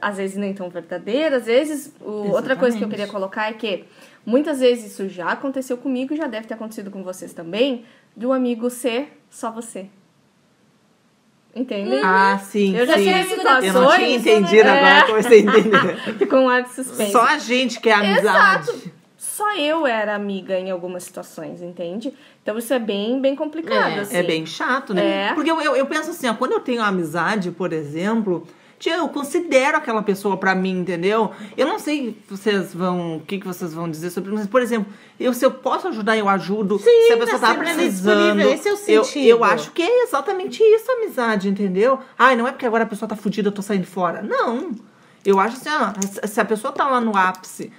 Às 0.00 0.18
vezes 0.18 0.36
nem 0.36 0.52
tão 0.54 0.68
verdadeira, 0.68 1.36
às 1.38 1.46
vezes. 1.46 1.92
o- 2.00 2.30
outra 2.32 2.54
coisa 2.54 2.76
que 2.78 2.84
eu 2.84 2.88
queria 2.88 3.06
colocar 3.08 3.48
é 3.48 3.54
que 3.54 3.84
muitas 4.24 4.60
vezes 4.60 4.92
isso 4.92 5.08
já 5.08 5.30
aconteceu 5.32 5.76
comigo 5.76 6.14
e 6.14 6.16
já 6.16 6.26
deve 6.26 6.46
ter 6.46 6.54
acontecido 6.54 6.90
com 6.90 7.02
vocês 7.02 7.32
também, 7.32 7.84
de 8.16 8.24
um 8.26 8.32
amigo 8.32 8.70
ser 8.70 9.18
só 9.30 9.50
você. 9.50 9.86
Entende? 11.54 11.94
Ah, 12.02 12.38
sim. 12.38 12.76
Eu 12.76 12.86
já 12.86 12.94
sim. 12.94 13.04
tive 13.04 13.18
Eu 13.20 13.26
não 13.26 13.28
situações, 13.28 13.96
tinha 13.96 14.16
entendido, 14.16 14.64
né? 14.64 14.80
agora 14.80 15.06
comecei 15.06 15.38
a 15.38 15.42
entender. 15.42 15.96
Ficou 16.18 16.40
um 16.40 16.48
ar 16.48 16.62
de 16.64 16.74
suspense. 16.74 17.12
Só 17.12 17.22
a 17.22 17.38
gente 17.38 17.80
que 17.80 17.88
é 17.88 17.94
amizade. 17.94 18.70
Exato. 18.70 18.92
Só 19.16 19.56
eu 19.56 19.86
era 19.86 20.14
amiga 20.14 20.58
em 20.58 20.70
algumas 20.70 21.04
situações, 21.04 21.62
entende? 21.62 22.12
Então 22.42 22.58
isso 22.58 22.72
é 22.74 22.78
bem, 22.78 23.20
bem 23.20 23.34
complicado, 23.34 23.92
É, 23.92 24.00
assim. 24.00 24.16
É 24.16 24.22
bem 24.22 24.44
chato, 24.46 24.92
né? 24.92 25.30
É. 25.30 25.32
Porque 25.32 25.50
eu, 25.50 25.60
eu, 25.60 25.74
eu 25.74 25.86
penso 25.86 26.10
assim, 26.10 26.28
ó, 26.28 26.34
quando 26.34 26.52
eu 26.52 26.60
tenho 26.60 26.82
amizade, 26.82 27.50
por 27.50 27.72
exemplo, 27.72 28.46
tia, 28.78 28.96
eu 28.96 29.08
considero 29.08 29.76
aquela 29.76 30.02
pessoa 30.02 30.36
pra 30.36 30.54
mim, 30.54 30.80
entendeu? 30.80 31.30
Eu 31.56 31.66
não 31.66 31.78
sei 31.78 32.16
se 32.28 32.36
vocês 32.36 32.74
vão, 32.74 33.16
o 33.16 33.20
que, 33.20 33.38
que 33.38 33.46
vocês 33.46 33.72
vão 33.72 33.90
dizer 33.90 34.10
sobre 34.10 34.30
isso, 34.30 34.38
mas, 34.38 34.48
por 34.48 34.62
exemplo, 34.62 34.92
eu, 35.18 35.32
se 35.32 35.44
eu 35.44 35.50
posso 35.50 35.88
ajudar, 35.88 36.16
eu 36.16 36.28
ajudo. 36.28 36.78
Sim, 36.78 37.06
se 37.06 37.12
a 37.12 37.16
pessoa 37.16 37.38
tá 37.38 37.54
tá 37.54 37.54
precisando. 37.54 38.18
disponível, 38.18 38.52
esse 38.52 38.68
é 38.68 38.72
o 38.72 38.78
eu, 38.88 39.04
sentido. 39.04 39.28
eu 39.28 39.44
acho 39.44 39.72
que 39.72 39.82
é 39.82 40.04
exatamente 40.04 40.62
isso 40.62 40.90
a 40.90 40.94
amizade, 40.94 41.48
entendeu? 41.48 41.98
Ai, 42.18 42.36
não 42.36 42.46
é 42.46 42.52
porque 42.52 42.66
agora 42.66 42.84
a 42.84 42.86
pessoa 42.86 43.08
tá 43.08 43.16
fudida, 43.16 43.48
eu 43.48 43.52
tô 43.52 43.62
saindo 43.62 43.86
fora. 43.86 44.22
Não. 44.22 44.72
Eu 45.24 45.40
acho 45.40 45.56
assim, 45.56 45.70
ó, 45.70 46.26
se 46.26 46.38
a 46.38 46.44
pessoa 46.44 46.70
tá 46.70 46.86
lá 46.86 47.00
no 47.00 47.16
ápice 47.16 47.72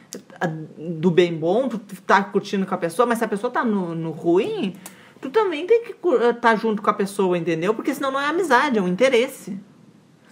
do 0.78 1.12
bem 1.12 1.36
bom, 1.36 1.70
tu 1.70 1.80
tá 2.02 2.24
curtindo 2.24 2.66
com 2.66 2.74
a 2.74 2.78
pessoa, 2.78 3.06
mas 3.06 3.20
se 3.20 3.24
a 3.24 3.28
pessoa 3.28 3.52
tá 3.52 3.64
no, 3.64 3.94
no 3.94 4.10
ruim, 4.10 4.76
tu 5.22 5.30
também 5.30 5.68
tem 5.68 5.84
que 5.84 5.96
estar 6.30 6.56
junto 6.56 6.82
com 6.82 6.90
a 6.90 6.94
pessoa, 6.94 7.38
entendeu? 7.38 7.74
Porque 7.76 7.94
senão 7.94 8.12
não 8.12 8.20
é 8.20 8.26
amizade, 8.26 8.80
é 8.80 8.82
um 8.82 8.88
interesse, 8.88 9.60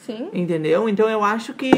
Sim. 0.05 0.29
entendeu? 0.33 0.87
Então 0.89 1.09
eu 1.09 1.23
acho 1.23 1.53
que 1.53 1.71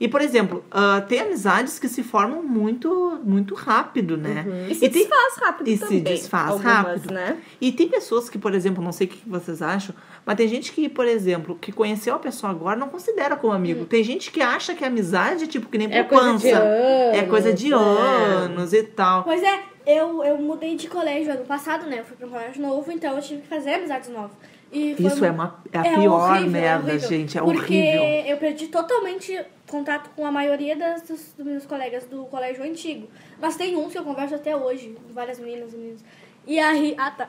E, 0.00 0.06
por 0.06 0.20
exemplo, 0.20 0.62
ah, 0.70 1.00
tem 1.08 1.18
amizades 1.18 1.76
que 1.80 1.88
se 1.88 2.04
formam 2.04 2.40
muito, 2.40 3.18
muito 3.24 3.56
rápido, 3.56 4.16
né? 4.16 4.46
E 4.70 4.74
se 4.76 4.88
tem- 4.88 4.90
desfaz 5.02 5.36
rápido 5.38 5.68
e 5.70 5.76
também. 5.76 5.98
se 5.98 6.04
desfaz 6.04 6.50
algumas, 6.52 6.72
rápido. 6.72 7.12
né? 7.12 7.36
E 7.60 7.72
tem 7.72 7.88
pessoas 7.88 8.30
que, 8.30 8.38
por 8.38 8.54
exemplo, 8.54 8.80
não 8.80 8.92
sei 8.92 9.08
o 9.08 9.10
que 9.10 9.28
vocês 9.28 9.60
acham, 9.60 9.92
mas 10.24 10.36
tem 10.36 10.46
gente 10.46 10.70
que, 10.70 10.88
por 10.88 11.04
exemplo, 11.04 11.58
que 11.60 11.72
conheceu 11.72 12.14
a 12.14 12.18
pessoa 12.20 12.52
agora 12.52 12.76
não 12.78 12.88
considera 12.88 13.34
como 13.34 13.52
amigo. 13.52 13.86
Tem 13.86 14.04
gente 14.04 14.30
que 14.30 14.40
acha 14.40 14.72
que 14.72 14.84
a 14.84 14.86
amizade 14.86 15.42
é 15.42 15.46
tipo 15.48 15.66
que 15.68 15.76
nem 15.76 15.92
É 15.92 16.04
coisa 16.04 16.24
poupança. 16.26 16.46
de 16.46 17.18
é 17.18 17.22
coisa 17.28 17.48
anos, 17.48 17.60
de 17.60 17.72
é. 17.72 17.76
anos 17.76 18.72
e 18.72 18.82
tal. 18.84 19.24
Pois 19.24 19.42
é, 19.42 19.62
eu, 19.84 20.22
eu 20.22 20.38
mudei 20.38 20.76
de 20.76 20.86
colégio 20.86 21.32
ano 21.32 21.44
passado, 21.44 21.86
né? 21.90 21.98
Eu 21.98 22.04
fui 22.04 22.16
pra 22.16 22.24
um 22.28 22.30
colégio 22.30 22.62
novo, 22.62 22.92
então 22.92 23.16
eu 23.16 23.20
tive 23.20 23.42
que 23.42 23.48
fazer 23.48 23.74
amizades 23.74 24.08
novas. 24.10 24.30
Isso 24.70 25.24
é, 25.24 25.30
uma, 25.30 25.62
é 25.72 25.78
a 25.78 25.82
pior 25.82 26.30
horrível, 26.30 26.46
é 26.46 26.60
merda, 26.60 26.90
horrível. 26.90 27.08
gente. 27.08 27.38
É 27.38 27.40
Porque 27.40 27.78
horrível. 27.78 28.02
eu 28.26 28.36
perdi 28.36 28.68
totalmente 28.68 29.40
contato 29.66 30.10
com 30.14 30.26
a 30.26 30.30
maioria 30.32 30.76
das, 30.76 31.02
dos, 31.02 31.32
dos 31.32 31.46
meus 31.46 31.66
colegas 31.66 32.04
do 32.04 32.24
colégio 32.26 32.62
antigo. 32.62 33.08
Mas 33.40 33.56
tem 33.56 33.76
uns 33.76 33.92
que 33.92 33.98
eu 33.98 34.04
converso 34.04 34.34
até 34.34 34.54
hoje, 34.54 34.96
várias 35.10 35.38
meninas 35.38 35.72
e 35.72 35.76
meninos. 35.76 36.04
E 36.46 36.58
aí. 36.58 36.94
Ah, 37.00 37.10
tá. 37.10 37.28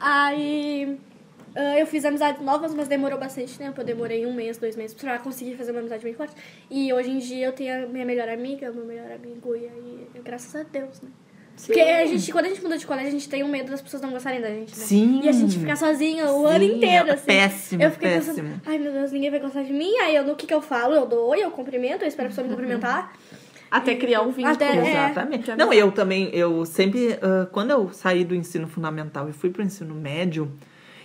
Aí. 0.00 0.98
ah, 1.54 1.78
eu 1.78 1.86
fiz 1.86 2.04
amizades 2.04 2.40
novas, 2.42 2.74
mas 2.74 2.88
demorou 2.88 3.18
bastante 3.18 3.56
tempo. 3.58 3.80
Eu 3.80 3.84
demorei 3.84 4.24
um 4.24 4.32
mês, 4.32 4.56
dois 4.56 4.74
meses 4.74 4.94
pra 4.94 5.18
conseguir 5.18 5.56
fazer 5.56 5.70
uma 5.70 5.80
amizade 5.80 6.02
bem 6.02 6.14
forte. 6.14 6.34
E 6.70 6.92
hoje 6.92 7.10
em 7.10 7.18
dia 7.18 7.46
eu 7.46 7.52
tenho 7.52 7.84
a 7.84 7.86
minha 7.86 8.04
melhor 8.06 8.28
amiga, 8.28 8.70
meu 8.72 8.84
melhor 8.86 9.10
amigo, 9.12 9.54
e 9.54 9.66
aí, 9.68 10.08
graças 10.24 10.54
a 10.56 10.62
Deus, 10.62 11.00
né? 11.02 11.10
Porque 11.56 11.80
a 11.80 12.04
gente, 12.06 12.32
quando 12.32 12.46
a 12.46 12.48
gente 12.48 12.62
muda 12.62 12.76
de 12.76 12.86
colégio, 12.86 13.08
a 13.08 13.12
gente 13.12 13.28
tem 13.28 13.42
um 13.44 13.48
medo 13.48 13.70
das 13.70 13.80
pessoas 13.80 14.02
não 14.02 14.10
gostarem 14.10 14.40
da 14.40 14.48
gente, 14.48 14.76
né? 14.78 14.84
Sim. 14.84 15.20
E 15.22 15.28
a 15.28 15.32
gente 15.32 15.58
fica 15.58 15.76
sozinha 15.76 16.30
o 16.32 16.46
ano 16.46 16.64
Sim, 16.64 16.76
inteiro, 16.76 17.08
é 17.08 17.12
assim. 17.12 17.26
péssimo, 17.26 17.82
eu 17.82 17.90
fiquei 17.92 18.08
péssimo. 18.10 18.34
pensando, 18.34 18.60
ai 18.66 18.78
meu 18.78 18.92
Deus, 18.92 19.12
ninguém 19.12 19.30
vai 19.30 19.40
gostar 19.40 19.62
de 19.62 19.72
mim. 19.72 19.92
Aí 19.98 20.16
eu, 20.16 20.24
no 20.24 20.34
que 20.34 20.46
que 20.46 20.54
eu 20.54 20.60
falo? 20.60 20.94
Eu 20.94 21.06
dou 21.06 21.28
oi, 21.28 21.42
eu 21.42 21.50
cumprimento, 21.50 22.02
eu 22.02 22.08
espero 22.08 22.26
a 22.26 22.30
pessoa 22.30 22.44
me 22.46 22.50
cumprimentar. 22.52 23.12
Até 23.70 23.94
criar 23.94 24.22
um 24.22 24.30
vínculo. 24.30 24.54
Até- 24.54 24.76
É, 24.76 24.88
Exatamente. 24.90 25.50
de 25.50 25.56
Não, 25.56 25.72
eu 25.72 25.90
também, 25.90 26.28
eu 26.32 26.64
sempre, 26.66 27.18
ah, 27.22 27.46
quando 27.50 27.70
eu 27.70 27.90
saí 27.92 28.24
do 28.24 28.34
ensino 28.34 28.68
fundamental 28.68 29.28
e 29.28 29.32
fui 29.32 29.50
pro 29.50 29.62
ensino 29.62 29.94
médio, 29.94 30.50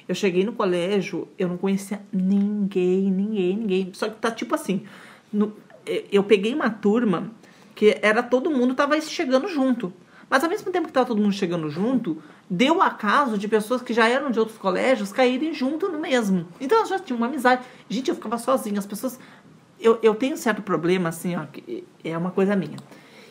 eu 0.08 0.14
cheguei 0.16 0.44
no 0.44 0.54
colégio, 0.54 1.28
eu 1.38 1.48
não 1.48 1.58
conhecia 1.58 2.02
ninguém, 2.12 3.10
ninguém, 3.12 3.56
ninguém. 3.58 3.90
Só 3.94 4.10
que 4.10 4.16
tá 4.18 4.30
tipo 4.32 4.54
assim, 4.56 4.84
no- 5.32 5.54
eh, 5.86 6.04
eu 6.12 6.24
peguei 6.24 6.54
uma 6.54 6.70
turma 6.70 7.32
que 7.76 7.98
era 8.02 8.22
todo 8.24 8.50
mundo 8.52 8.74
tava 8.76 9.00
chegando 9.02 9.48
junto. 9.48 9.94
Mas 10.30 10.44
ao 10.44 10.50
mesmo 10.50 10.72
tempo 10.72 10.88
que 10.88 10.94
tava 10.94 11.08
todo 11.08 11.22
mundo 11.22 11.34
chegando 11.34 11.70
junto, 11.70 12.22
deu 12.50 12.82
acaso 12.82 13.38
de 13.38 13.48
pessoas 13.48 13.82
que 13.82 13.94
já 13.94 14.08
eram 14.08 14.30
de 14.30 14.40
outros 14.40 14.58
colégios 14.58 15.12
caírem 15.12 15.54
junto 15.54 15.90
no 15.90 16.00
mesmo. 16.00 16.48
Então 16.62 16.78
elas 16.78 16.90
já 16.90 17.00
tinham 17.00 17.18
uma 17.18 17.28
amizade. 17.28 17.64
Gente, 17.90 18.10
eu 18.10 18.16
ficava 18.16 18.38
sozinha, 18.38 18.78
as 18.78 18.86
pessoas 18.86 19.20
eu, 19.80 19.98
eu 20.04 20.14
tenho 20.14 20.34
um 20.34 20.38
certo 20.38 20.62
problema, 20.62 21.10
assim, 21.10 21.36
ó, 21.36 21.46
é 22.04 22.18
uma 22.18 22.32
coisa 22.32 22.56
minha. 22.56 22.78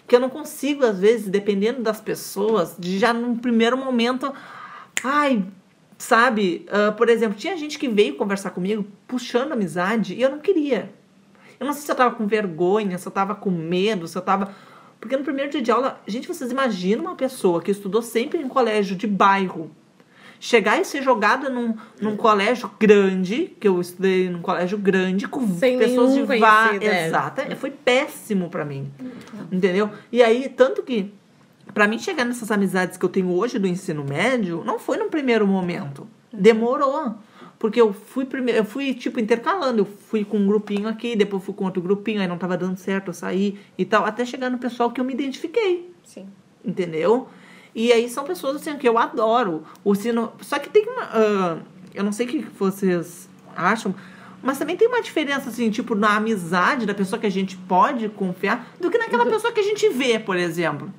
Que 0.07 0.17
eu 0.17 0.21
não 0.21 0.31
consigo, 0.31 0.85
às 0.85 0.99
vezes, 0.99 1.29
dependendo 1.29 1.83
das 1.83 2.01
pessoas, 2.01 2.75
de 2.79 2.99
já 2.99 3.13
num 3.13 3.37
primeiro 3.37 3.77
momento. 3.77 4.33
Ai, 5.05 5.45
sabe? 5.99 6.67
ah, 6.71 6.93
por 6.93 7.09
exemplo, 7.09 7.37
tinha 7.37 7.57
gente 7.57 7.79
que 7.79 7.89
veio 7.89 8.17
conversar 8.17 8.51
comigo 8.51 8.87
puxando 9.07 9.53
amizade 9.53 10.15
e 10.15 10.23
eu 10.23 10.31
não 10.31 10.39
queria. 10.39 10.91
Eu 11.61 11.67
não 11.67 11.73
sei 11.75 11.83
se 11.83 11.91
eu 11.91 11.97
tava 11.97 12.15
com 12.15 12.27
vergonha, 12.27 12.97
se 12.97 13.07
eu 13.07 13.13
tava 13.13 13.35
com 13.35 13.51
medo, 13.51 14.09
se 14.09 14.17
eu 14.17 14.23
tava. 14.23 14.55
Porque 15.01 15.17
no 15.17 15.25
primeiro 15.25 15.51
dia 15.51 15.63
de 15.63 15.71
aula, 15.71 16.01
gente, 16.07 16.27
vocês 16.27 16.51
imaginam 16.51 17.03
uma 17.03 17.15
pessoa 17.15 17.63
que 17.63 17.71
estudou 17.71 18.03
sempre 18.03 18.39
em 18.39 18.49
colégio 18.49 18.97
de 18.97 19.07
bairro, 19.07 19.71
chegar 20.41 20.81
e 20.81 20.85
ser 20.85 21.03
jogada 21.03 21.49
num, 21.49 21.77
num 22.01 22.17
colégio 22.17 22.71
grande, 22.79 23.57
que 23.61 23.69
eu 23.69 23.81
estudei 23.81 24.29
num 24.29 24.41
colégio 24.41 24.79
grande, 24.79 25.29
com 25.29 25.47
Sem 25.47 25.79
pessoas 25.79 26.15
de 26.15 26.27
conhecido, 26.27 26.85
é. 26.85 27.07
Exato, 27.07 27.41
é, 27.43 27.55
foi 27.55 27.71
péssimo 27.71 28.49
pra 28.49 28.65
mim. 28.65 28.91
Entendeu? 29.51 29.91
E 30.11 30.23
aí, 30.23 30.49
tanto 30.49 30.83
que, 30.83 31.13
pra 31.73 31.87
mim 31.87 31.99
chegar 31.99 32.25
nessas 32.25 32.51
amizades 32.51 32.97
que 32.97 33.05
eu 33.05 33.09
tenho 33.09 33.31
hoje 33.31 33.59
do 33.59 33.67
ensino 33.67 34.05
médio, 34.05 34.63
não 34.65 34.79
foi 34.79 34.97
no 34.97 35.09
primeiro 35.09 35.47
momento. 35.47 36.09
Demorou. 36.33 37.15
Porque 37.59 37.81
eu 37.81 37.93
fui 37.93 38.25
primeiro, 38.25 38.61
eu 38.61 38.65
fui 38.65 38.95
tipo 38.95 39.19
intercalando, 39.19 39.81
eu 39.81 39.85
fui 39.85 40.25
com 40.25 40.39
um 40.39 40.47
grupinho 40.47 40.89
aqui, 40.89 41.17
depois 41.17 41.43
fui 41.43 41.55
com 41.55 41.65
outro 41.65 41.83
grupinho, 41.83 42.21
aí 42.21 42.29
não 42.29 42.39
tava 42.39 42.57
dando 42.57 42.77
certo, 42.77 43.09
eu 43.09 43.15
saí 43.15 43.59
e 43.77 43.85
tal, 43.85 44.05
até 44.05 44.25
chegar 44.25 44.49
no 44.49 44.59
pessoal 44.59 44.93
que 44.93 45.01
eu 45.01 45.05
me 45.05 45.13
identifiquei 45.13 45.91
Sim. 46.05 46.29
entendeu? 46.65 47.29
E 47.75 47.93
aí 47.93 48.09
são 48.09 48.25
pessoas 48.25 48.57
assim 48.57 48.77
que 48.77 48.89
eu 48.89 48.97
adoro. 48.97 49.65
O 49.85 49.95
sino, 49.95 50.33
só 50.41 50.59
que 50.59 50.69
tem 50.69 50.87
uma, 50.89 51.03
ah, 51.03 51.59
eu 51.95 52.05
não 52.05 52.13
sei 52.13 52.27
o 52.27 52.29
que 52.29 52.39
vocês 52.59 53.29
acham, 53.57 53.95
mas 54.43 54.59
também 54.59 54.77
tem 54.77 54.87
uma 54.87 55.03
diferença 55.03 55.49
assim, 55.49 55.71
tipo 55.71 55.95
na 55.95 56.17
amizade 56.17 56.87
da 56.87 56.95
pessoa 56.95 57.19
que 57.19 57.27
a 57.27 57.31
gente 57.31 57.57
pode 57.57 58.09
confiar 58.09 58.69
do 58.81 58.91
que 58.91 58.99
naquela 58.99 59.27
pessoa 59.27 59.53
que 59.53 59.61
a 59.61 59.63
gente 59.63 59.89
vê, 59.89 60.19
por 60.19 60.37
exemplo. 60.37 60.93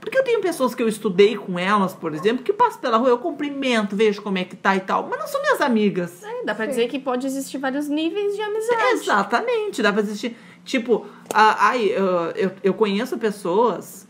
Porque 0.00 0.18
eu 0.18 0.24
tenho 0.24 0.40
pessoas 0.40 0.74
que 0.74 0.82
eu 0.82 0.88
estudei 0.88 1.36
com 1.36 1.58
elas, 1.58 1.94
por 1.94 2.14
exemplo, 2.14 2.44
que 2.44 2.52
passo 2.52 2.78
pela 2.78 2.96
rua, 2.96 3.08
eu 3.08 3.18
cumprimento, 3.18 3.96
vejo 3.96 4.22
como 4.22 4.38
é 4.38 4.44
que 4.44 4.54
tá 4.54 4.76
e 4.76 4.80
tal, 4.80 5.08
mas 5.08 5.18
não 5.18 5.26
são 5.26 5.42
minhas 5.42 5.60
amigas. 5.60 6.22
É, 6.22 6.44
dá 6.44 6.54
pra 6.54 6.66
dizer 6.66 6.88
que 6.88 6.98
pode 6.98 7.26
existir 7.26 7.58
vários 7.58 7.88
níveis 7.88 8.34
de 8.34 8.42
amizade. 8.42 8.92
Exatamente, 8.92 9.82
dá 9.82 9.92
pra 9.92 10.02
existir. 10.02 10.36
Tipo, 10.64 11.06
ai, 11.32 11.86
eu, 11.86 12.06
eu, 12.34 12.50
eu 12.62 12.74
conheço 12.74 13.16
pessoas 13.18 14.06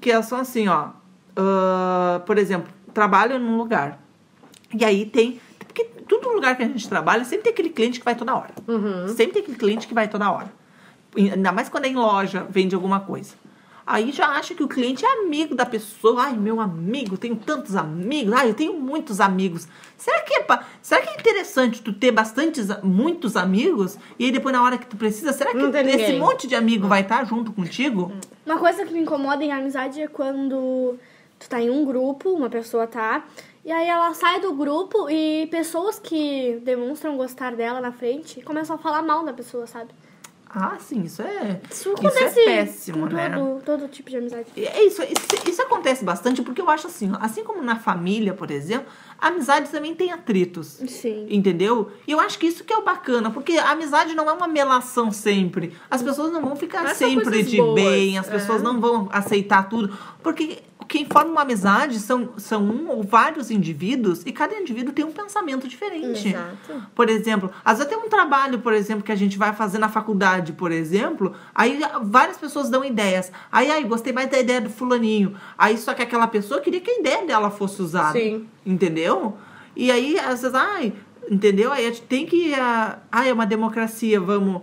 que 0.00 0.10
elas 0.10 0.26
são 0.26 0.38
assim, 0.38 0.68
ó. 0.68 0.88
ah, 1.36 2.22
por 2.26 2.38
exemplo, 2.38 2.72
trabalham 2.92 3.38
num 3.38 3.56
lugar. 3.56 4.00
E 4.72 4.84
aí 4.84 5.06
tem. 5.06 5.40
Porque 5.74 5.84
todo 6.06 6.28
lugar 6.28 6.56
que 6.56 6.62
a 6.62 6.68
gente 6.68 6.88
trabalha 6.88 7.24
sempre 7.24 7.44
tem 7.44 7.52
aquele 7.52 7.70
cliente 7.70 7.98
que 7.98 8.04
vai 8.04 8.14
toda 8.14 8.32
hora. 8.36 8.54
Sempre 9.08 9.32
tem 9.34 9.42
aquele 9.42 9.58
cliente 9.58 9.88
que 9.88 9.94
vai 9.94 10.06
toda 10.06 10.30
hora. 10.30 10.52
E 11.16 11.30
Ainda 11.30 11.50
mais 11.50 11.68
quando 11.68 11.86
é 11.86 11.88
em 11.88 11.96
loja, 11.96 12.46
vende 12.48 12.76
alguma 12.76 13.00
coisa. 13.00 13.34
Aí 13.86 14.12
já 14.12 14.28
acha 14.28 14.54
que 14.54 14.62
o 14.62 14.68
cliente 14.68 15.04
é 15.04 15.12
amigo 15.20 15.54
da 15.54 15.66
pessoa. 15.66 16.22
Ai, 16.22 16.36
meu 16.36 16.60
amigo, 16.60 17.18
tenho 17.18 17.36
tantos 17.36 17.74
amigos. 17.74 18.32
Ai, 18.32 18.48
eu 18.48 18.54
tenho 18.54 18.74
muitos 18.74 19.20
amigos. 19.20 19.68
Será 19.98 20.20
que 20.20 20.34
é, 20.34 20.46
será 20.80 21.02
que 21.02 21.08
é 21.10 21.14
interessante 21.14 21.82
tu 21.82 21.92
ter 21.92 22.12
bastantes, 22.12 22.68
muitos 22.82 23.36
amigos? 23.36 23.98
E 24.18 24.26
aí 24.26 24.30
depois 24.30 24.54
na 24.54 24.62
hora 24.62 24.78
que 24.78 24.86
tu 24.86 24.96
precisa, 24.96 25.32
será 25.32 25.50
que 25.50 25.58
esse 25.58 25.82
ninguém. 25.82 26.18
monte 26.18 26.46
de 26.46 26.54
amigo 26.54 26.86
vai 26.86 27.02
estar 27.02 27.26
junto 27.26 27.52
contigo? 27.52 28.12
Uma 28.46 28.58
coisa 28.58 28.86
que 28.86 28.92
me 28.92 29.00
incomoda 29.00 29.44
em 29.44 29.52
amizade 29.52 30.00
é 30.00 30.06
quando 30.06 30.96
tu 31.38 31.48
tá 31.48 31.60
em 31.60 31.68
um 31.68 31.84
grupo, 31.84 32.30
uma 32.30 32.48
pessoa 32.48 32.86
tá, 32.86 33.22
e 33.64 33.72
aí 33.72 33.88
ela 33.88 34.12
sai 34.12 34.40
do 34.40 34.52
grupo 34.52 35.08
e 35.08 35.46
pessoas 35.46 35.98
que 35.98 36.60
demonstram 36.62 37.16
gostar 37.16 37.54
dela 37.54 37.80
na 37.80 37.92
frente 37.92 38.42
começam 38.42 38.76
a 38.76 38.78
falar 38.78 39.02
mal 39.02 39.24
da 39.24 39.32
pessoa, 39.32 39.66
sabe? 39.66 39.90
Ah, 40.56 40.76
sim, 40.78 41.02
isso 41.02 41.20
é. 41.20 41.60
Isso 41.68 41.92
Isso 42.00 42.40
é 42.40 42.44
péssimo, 42.44 43.06
né? 43.06 43.28
todo, 43.28 43.62
todo 43.62 43.88
tipo 43.88 44.08
de 44.08 44.18
amizade. 44.18 44.46
É 44.56 44.84
isso, 44.84 45.02
isso, 45.02 45.50
isso 45.50 45.62
acontece 45.62 46.04
bastante 46.04 46.42
porque 46.42 46.60
eu 46.60 46.70
acho 46.70 46.86
assim, 46.86 47.10
assim 47.20 47.42
como 47.42 47.60
na 47.60 47.74
família, 47.74 48.32
por 48.32 48.52
exemplo, 48.52 48.86
a 49.20 49.28
amizade 49.28 49.68
também 49.70 49.96
tem 49.96 50.12
atritos. 50.12 50.78
Sim. 50.86 51.26
Entendeu? 51.28 51.90
E 52.06 52.12
eu 52.12 52.20
acho 52.20 52.38
que 52.38 52.46
isso 52.46 52.62
que 52.62 52.72
é 52.72 52.76
o 52.76 52.84
bacana, 52.84 53.32
porque 53.32 53.58
a 53.58 53.72
amizade 53.72 54.14
não 54.14 54.30
é 54.30 54.32
uma 54.32 54.46
melação 54.46 55.10
sempre. 55.10 55.72
As 55.90 56.04
pessoas 56.04 56.30
não 56.30 56.40
vão 56.40 56.54
ficar 56.54 56.84
Mas 56.84 56.98
são 56.98 57.08
sempre 57.08 57.42
de 57.42 57.56
boas, 57.56 57.74
bem, 57.74 58.16
as 58.16 58.28
é. 58.28 58.30
pessoas 58.30 58.62
não 58.62 58.80
vão 58.80 59.08
aceitar 59.10 59.68
tudo. 59.68 59.92
Porque 60.22 60.58
quem 60.88 61.04
forma 61.06 61.30
uma 61.30 61.42
amizade 61.42 61.98
são, 61.98 62.30
são 62.36 62.62
um 62.62 62.88
ou 62.88 63.02
vários 63.02 63.50
indivíduos 63.50 64.22
e 64.24 64.32
cada 64.32 64.54
indivíduo 64.56 64.92
tem 64.92 65.04
um 65.04 65.12
pensamento 65.12 65.66
diferente. 65.68 66.28
Exato. 66.28 66.82
Por 66.94 67.08
exemplo, 67.08 67.50
às 67.64 67.78
vezes 67.78 67.92
tem 67.92 68.02
um 68.02 68.08
trabalho, 68.08 68.58
por 68.58 68.72
exemplo, 68.72 69.02
que 69.02 69.12
a 69.12 69.16
gente 69.16 69.38
vai 69.38 69.52
fazer 69.52 69.78
na 69.78 69.88
faculdade, 69.88 70.52
por 70.52 70.72
exemplo, 70.72 71.34
aí 71.54 71.80
várias 72.02 72.36
pessoas 72.36 72.68
dão 72.68 72.84
ideias. 72.84 73.30
Aí, 73.50 73.70
aí, 73.70 73.84
gostei 73.84 74.12
mais 74.12 74.30
da 74.30 74.38
ideia 74.38 74.60
do 74.60 74.70
fulaninho. 74.70 75.34
Aí 75.56 75.76
só 75.78 75.94
que 75.94 76.02
aquela 76.02 76.26
pessoa 76.26 76.60
queria 76.60 76.80
que 76.80 76.90
a 76.90 77.00
ideia 77.00 77.26
dela 77.26 77.50
fosse 77.50 77.82
usada. 77.82 78.18
Sim. 78.18 78.46
Entendeu? 78.64 79.36
E 79.76 79.90
aí, 79.90 80.18
às 80.18 80.42
vezes, 80.42 80.54
ai, 80.54 80.92
entendeu? 81.30 81.72
Aí 81.72 81.86
a 81.86 81.88
gente 81.88 82.02
tem 82.02 82.26
que. 82.26 82.54
ah, 82.54 82.98
ai, 83.10 83.30
é 83.30 83.32
uma 83.32 83.46
democracia, 83.46 84.20
vamos 84.20 84.62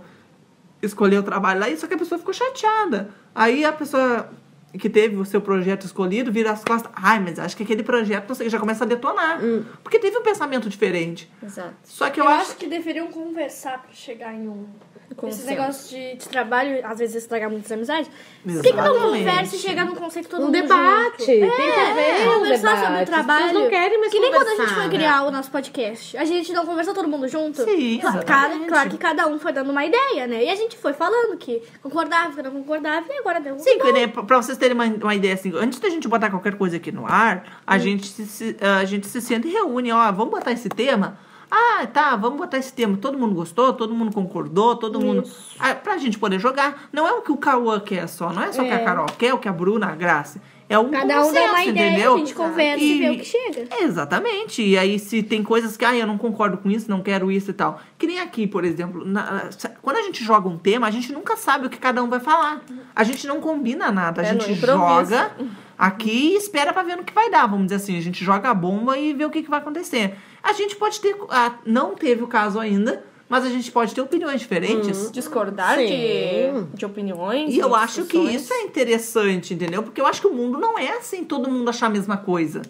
escolher 0.81 1.19
o 1.19 1.23
trabalho 1.23 1.59
lá. 1.59 1.69
E 1.69 1.77
só 1.77 1.87
que 1.87 1.93
a 1.93 1.97
pessoa 1.97 2.17
ficou 2.17 2.33
chateada. 2.33 3.09
Aí 3.33 3.63
a 3.63 3.71
pessoa 3.71 4.29
que 4.77 4.89
teve 4.89 5.15
o 5.17 5.25
seu 5.25 5.41
projeto 5.41 5.85
escolhido 5.85 6.31
vira 6.31 6.51
as 6.51 6.63
costas. 6.63 6.91
Ai, 6.95 7.19
mas 7.19 7.39
acho 7.39 7.55
que 7.55 7.63
aquele 7.63 7.83
projeto, 7.83 8.27
não 8.29 8.35
sei, 8.35 8.49
já 8.49 8.59
começa 8.59 8.83
a 8.83 8.87
detonar. 8.87 9.39
Porque 9.83 9.99
teve 9.99 10.17
um 10.17 10.23
pensamento 10.23 10.69
diferente. 10.69 11.31
Exato. 11.43 11.75
Só 11.83 12.09
que 12.09 12.19
Eu, 12.19 12.25
eu, 12.25 12.31
acho 12.31 12.55
que 12.55 12.67
deveriam 12.67 13.07
conversar 13.07 13.81
pra 13.81 13.91
chegar 13.93 14.33
em 14.33 14.47
um. 14.47 14.65
Esses 15.13 15.41
Consenso. 15.41 15.45
negócios 15.47 15.89
de, 15.89 16.15
de 16.15 16.29
trabalho, 16.29 16.79
às 16.85 16.99
vezes 16.99 17.15
estragar 17.15 17.49
muitas 17.49 17.71
amizades. 17.71 18.09
Por 18.43 18.61
que, 18.61 18.69
que 18.69 18.75
não 18.75 18.99
conversa 18.99 19.55
e 19.55 19.59
chega 19.59 19.83
num 19.85 19.95
conceito 19.95 20.29
todo 20.29 20.41
Um 20.41 20.45
mundo 20.45 20.53
debate. 20.53 21.17
junto? 21.19 21.25
Tem 21.25 21.49
que 21.49 21.79
haver 21.79 22.27
um 22.29 22.33
conversar 22.33 22.67
debate. 22.75 22.85
sobre 22.87 23.01
As 23.03 23.09
trabalho. 23.09 23.45
pessoas 23.45 23.63
não 23.63 23.69
querem 23.69 23.99
mais 23.99 24.11
Que 24.11 24.19
nem 24.19 24.31
quando 24.31 24.47
a 24.47 24.55
gente 24.55 24.73
foi 24.73 24.83
né? 24.83 24.89
criar 24.89 25.23
o 25.23 25.31
nosso 25.31 25.51
podcast. 25.51 26.17
A 26.17 26.25
gente 26.25 26.53
não 26.53 26.65
conversou 26.65 26.93
todo 26.93 27.07
mundo 27.07 27.27
junto? 27.27 27.63
Sim, 27.63 27.99
Claro, 27.99 28.17
exatamente. 28.17 28.67
claro 28.67 28.89
que 28.89 28.97
cada 28.97 29.27
um 29.27 29.37
foi 29.39 29.51
dando 29.51 29.69
uma 29.71 29.85
ideia, 29.85 30.27
né? 30.27 30.43
E 30.45 30.49
a 30.49 30.55
gente 30.55 30.77
foi 30.77 30.93
falando 30.93 31.37
que 31.37 31.61
concordava, 31.83 32.33
que 32.33 32.41
não 32.41 32.51
concordava, 32.51 33.05
e 33.09 33.17
agora 33.19 33.39
deu 33.39 33.55
um 33.55 33.59
Sim, 33.59 33.77
que, 33.79 33.91
né, 33.91 34.07
pra 34.07 34.37
vocês 34.41 34.57
terem 34.57 34.73
uma, 34.75 34.85
uma 34.85 35.15
ideia 35.15 35.33
assim, 35.33 35.51
antes 35.55 35.79
da 35.79 35.89
gente 35.89 36.07
botar 36.07 36.29
qualquer 36.29 36.55
coisa 36.55 36.77
aqui 36.77 36.91
no 36.91 37.05
ar, 37.05 37.61
a, 37.67 37.77
gente, 37.77 38.07
se, 38.07 38.25
se- 38.25 38.55
a 38.61 38.85
gente 38.85 39.07
se 39.07 39.21
senta 39.21 39.47
e 39.47 39.51
reúne, 39.51 39.91
ó, 39.91 40.11
vamos 40.11 40.31
botar 40.31 40.51
esse 40.51 40.69
tema. 40.69 41.17
Ah, 41.53 41.85
tá, 41.85 42.15
vamos 42.15 42.37
botar 42.39 42.57
esse 42.57 42.71
tema. 42.71 42.95
Todo 42.97 43.17
mundo 43.17 43.35
gostou, 43.35 43.73
todo 43.73 43.93
mundo 43.93 44.13
concordou, 44.13 44.75
todo 44.77 45.01
mundo. 45.01 45.23
Ah, 45.59 45.75
pra 45.75 45.97
gente 45.97 46.17
poder 46.17 46.39
jogar. 46.39 46.87
Não 46.93 47.05
é 47.05 47.11
o 47.11 47.21
que 47.21 47.31
o 47.31 47.37
Cauã 47.37 47.77
quer 47.79 48.07
só, 48.07 48.31
não 48.31 48.41
é 48.41 48.53
só 48.53 48.61
o 48.61 48.65
que 48.65 48.71
a 48.71 48.75
É. 48.79 48.85
Carol 48.85 49.05
quer, 49.17 49.33
o 49.33 49.37
que 49.37 49.49
a 49.49 49.51
Bruna, 49.51 49.87
a 49.87 49.95
Graça. 49.95 50.41
É 50.71 50.79
um 50.79 50.89
Cada 50.89 51.19
um 51.21 51.23
consenso, 51.25 51.33
dá 51.45 51.51
uma 51.51 51.65
ideia, 51.65 51.89
entendeu? 51.91 52.13
a 52.15 52.17
gente 52.17 52.33
conversa 52.33 52.83
e 52.83 52.97
vê 52.99 53.09
o 53.09 53.17
que 53.17 53.25
chega. 53.25 53.67
Exatamente. 53.81 54.61
E 54.61 54.77
aí, 54.77 54.97
se 54.97 55.21
tem 55.21 55.43
coisas 55.43 55.75
que, 55.75 55.83
ah, 55.83 55.95
eu 55.95 56.07
não 56.07 56.17
concordo 56.17 56.57
com 56.57 56.69
isso, 56.71 56.89
não 56.89 57.01
quero 57.01 57.31
isso 57.31 57.51
e 57.51 57.53
tal. 57.53 57.81
Que 57.97 58.07
nem 58.07 58.19
aqui, 58.19 58.47
por 58.47 58.63
exemplo, 58.63 59.03
na- 59.05 59.49
quando 59.81 59.97
a 59.97 60.01
gente 60.01 60.23
joga 60.23 60.47
um 60.47 60.57
tema, 60.57 60.87
a 60.87 60.91
gente 60.91 61.11
nunca 61.11 61.35
sabe 61.35 61.67
o 61.67 61.69
que 61.69 61.77
cada 61.77 62.01
um 62.01 62.09
vai 62.09 62.19
falar. 62.19 62.61
A 62.95 63.03
gente 63.03 63.27
não 63.27 63.41
combina 63.41 63.91
nada. 63.91 64.21
A 64.21 64.25
É, 64.25 64.29
gente 64.33 64.55
joga 64.55 65.31
aqui 65.77 66.33
e 66.33 66.35
espera 66.37 66.71
pra 66.71 66.83
ver 66.83 66.95
no 66.95 67.03
que 67.03 67.13
vai 67.13 67.29
dar, 67.29 67.45
vamos 67.47 67.65
dizer 67.65 67.75
assim. 67.75 67.97
A 67.97 68.01
gente 68.01 68.23
joga 68.23 68.49
a 68.49 68.53
bomba 68.53 68.97
e 68.97 69.13
vê 69.13 69.25
o 69.25 69.29
que, 69.29 69.43
que 69.43 69.49
vai 69.49 69.59
acontecer. 69.59 70.15
A 70.41 70.53
gente 70.53 70.75
pode 70.75 70.99
ter. 71.01 71.15
ah, 71.29 71.53
não 71.65 71.95
teve 71.95 72.23
o 72.23 72.27
caso 72.27 72.59
ainda, 72.59 73.03
mas 73.31 73.45
a 73.45 73.49
gente 73.49 73.71
pode 73.71 73.95
ter 73.95 74.01
opiniões 74.01 74.41
diferentes. 74.41 75.09
Discordar 75.09 75.77
Sim. 75.77 75.85
de, 75.85 76.75
de 76.75 76.85
opiniões. 76.85 77.53
E 77.53 77.59
eu 77.59 77.73
acho 77.73 78.03
que 78.03 78.17
isso 78.17 78.53
é 78.53 78.63
interessante, 78.63 79.53
entendeu? 79.53 79.81
Porque 79.83 80.01
eu 80.01 80.05
acho 80.05 80.19
que 80.19 80.27
o 80.27 80.33
mundo 80.33 80.57
não 80.57 80.77
é 80.77 80.97
assim, 80.97 81.23
todo 81.23 81.49
mundo 81.49 81.69
achar 81.69 81.85
a 81.85 81.89
mesma 81.89 82.17
coisa. 82.17 82.61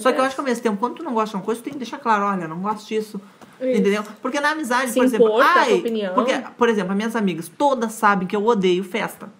Só 0.00 0.10
que 0.10 0.18
eu 0.18 0.24
acho 0.24 0.34
que 0.34 0.40
ao 0.40 0.44
mesmo 0.44 0.60
tempo, 0.60 0.76
quando 0.76 0.96
tu 0.96 1.04
não 1.04 1.14
gosta 1.14 1.30
de 1.30 1.36
uma 1.36 1.44
coisa, 1.44 1.60
tu 1.60 1.64
tem 1.64 1.72
que 1.72 1.78
deixar 1.78 1.98
claro, 1.98 2.24
olha, 2.24 2.42
eu 2.42 2.48
não 2.48 2.60
gosto 2.60 2.88
disso. 2.88 3.20
Entendeu? 3.60 4.02
Porque 4.20 4.40
na 4.40 4.50
amizade, 4.50 4.90
Se 4.90 4.96
por 4.96 5.04
exemplo, 5.04 5.40
ai, 5.40 5.74
opinião. 5.74 6.14
porque, 6.14 6.32
por 6.56 6.68
exemplo, 6.68 6.90
as 6.90 6.96
minhas 6.96 7.14
amigas 7.14 7.48
todas 7.56 7.92
sabem 7.92 8.26
que 8.26 8.34
eu 8.34 8.44
odeio 8.44 8.82
festa. 8.82 9.30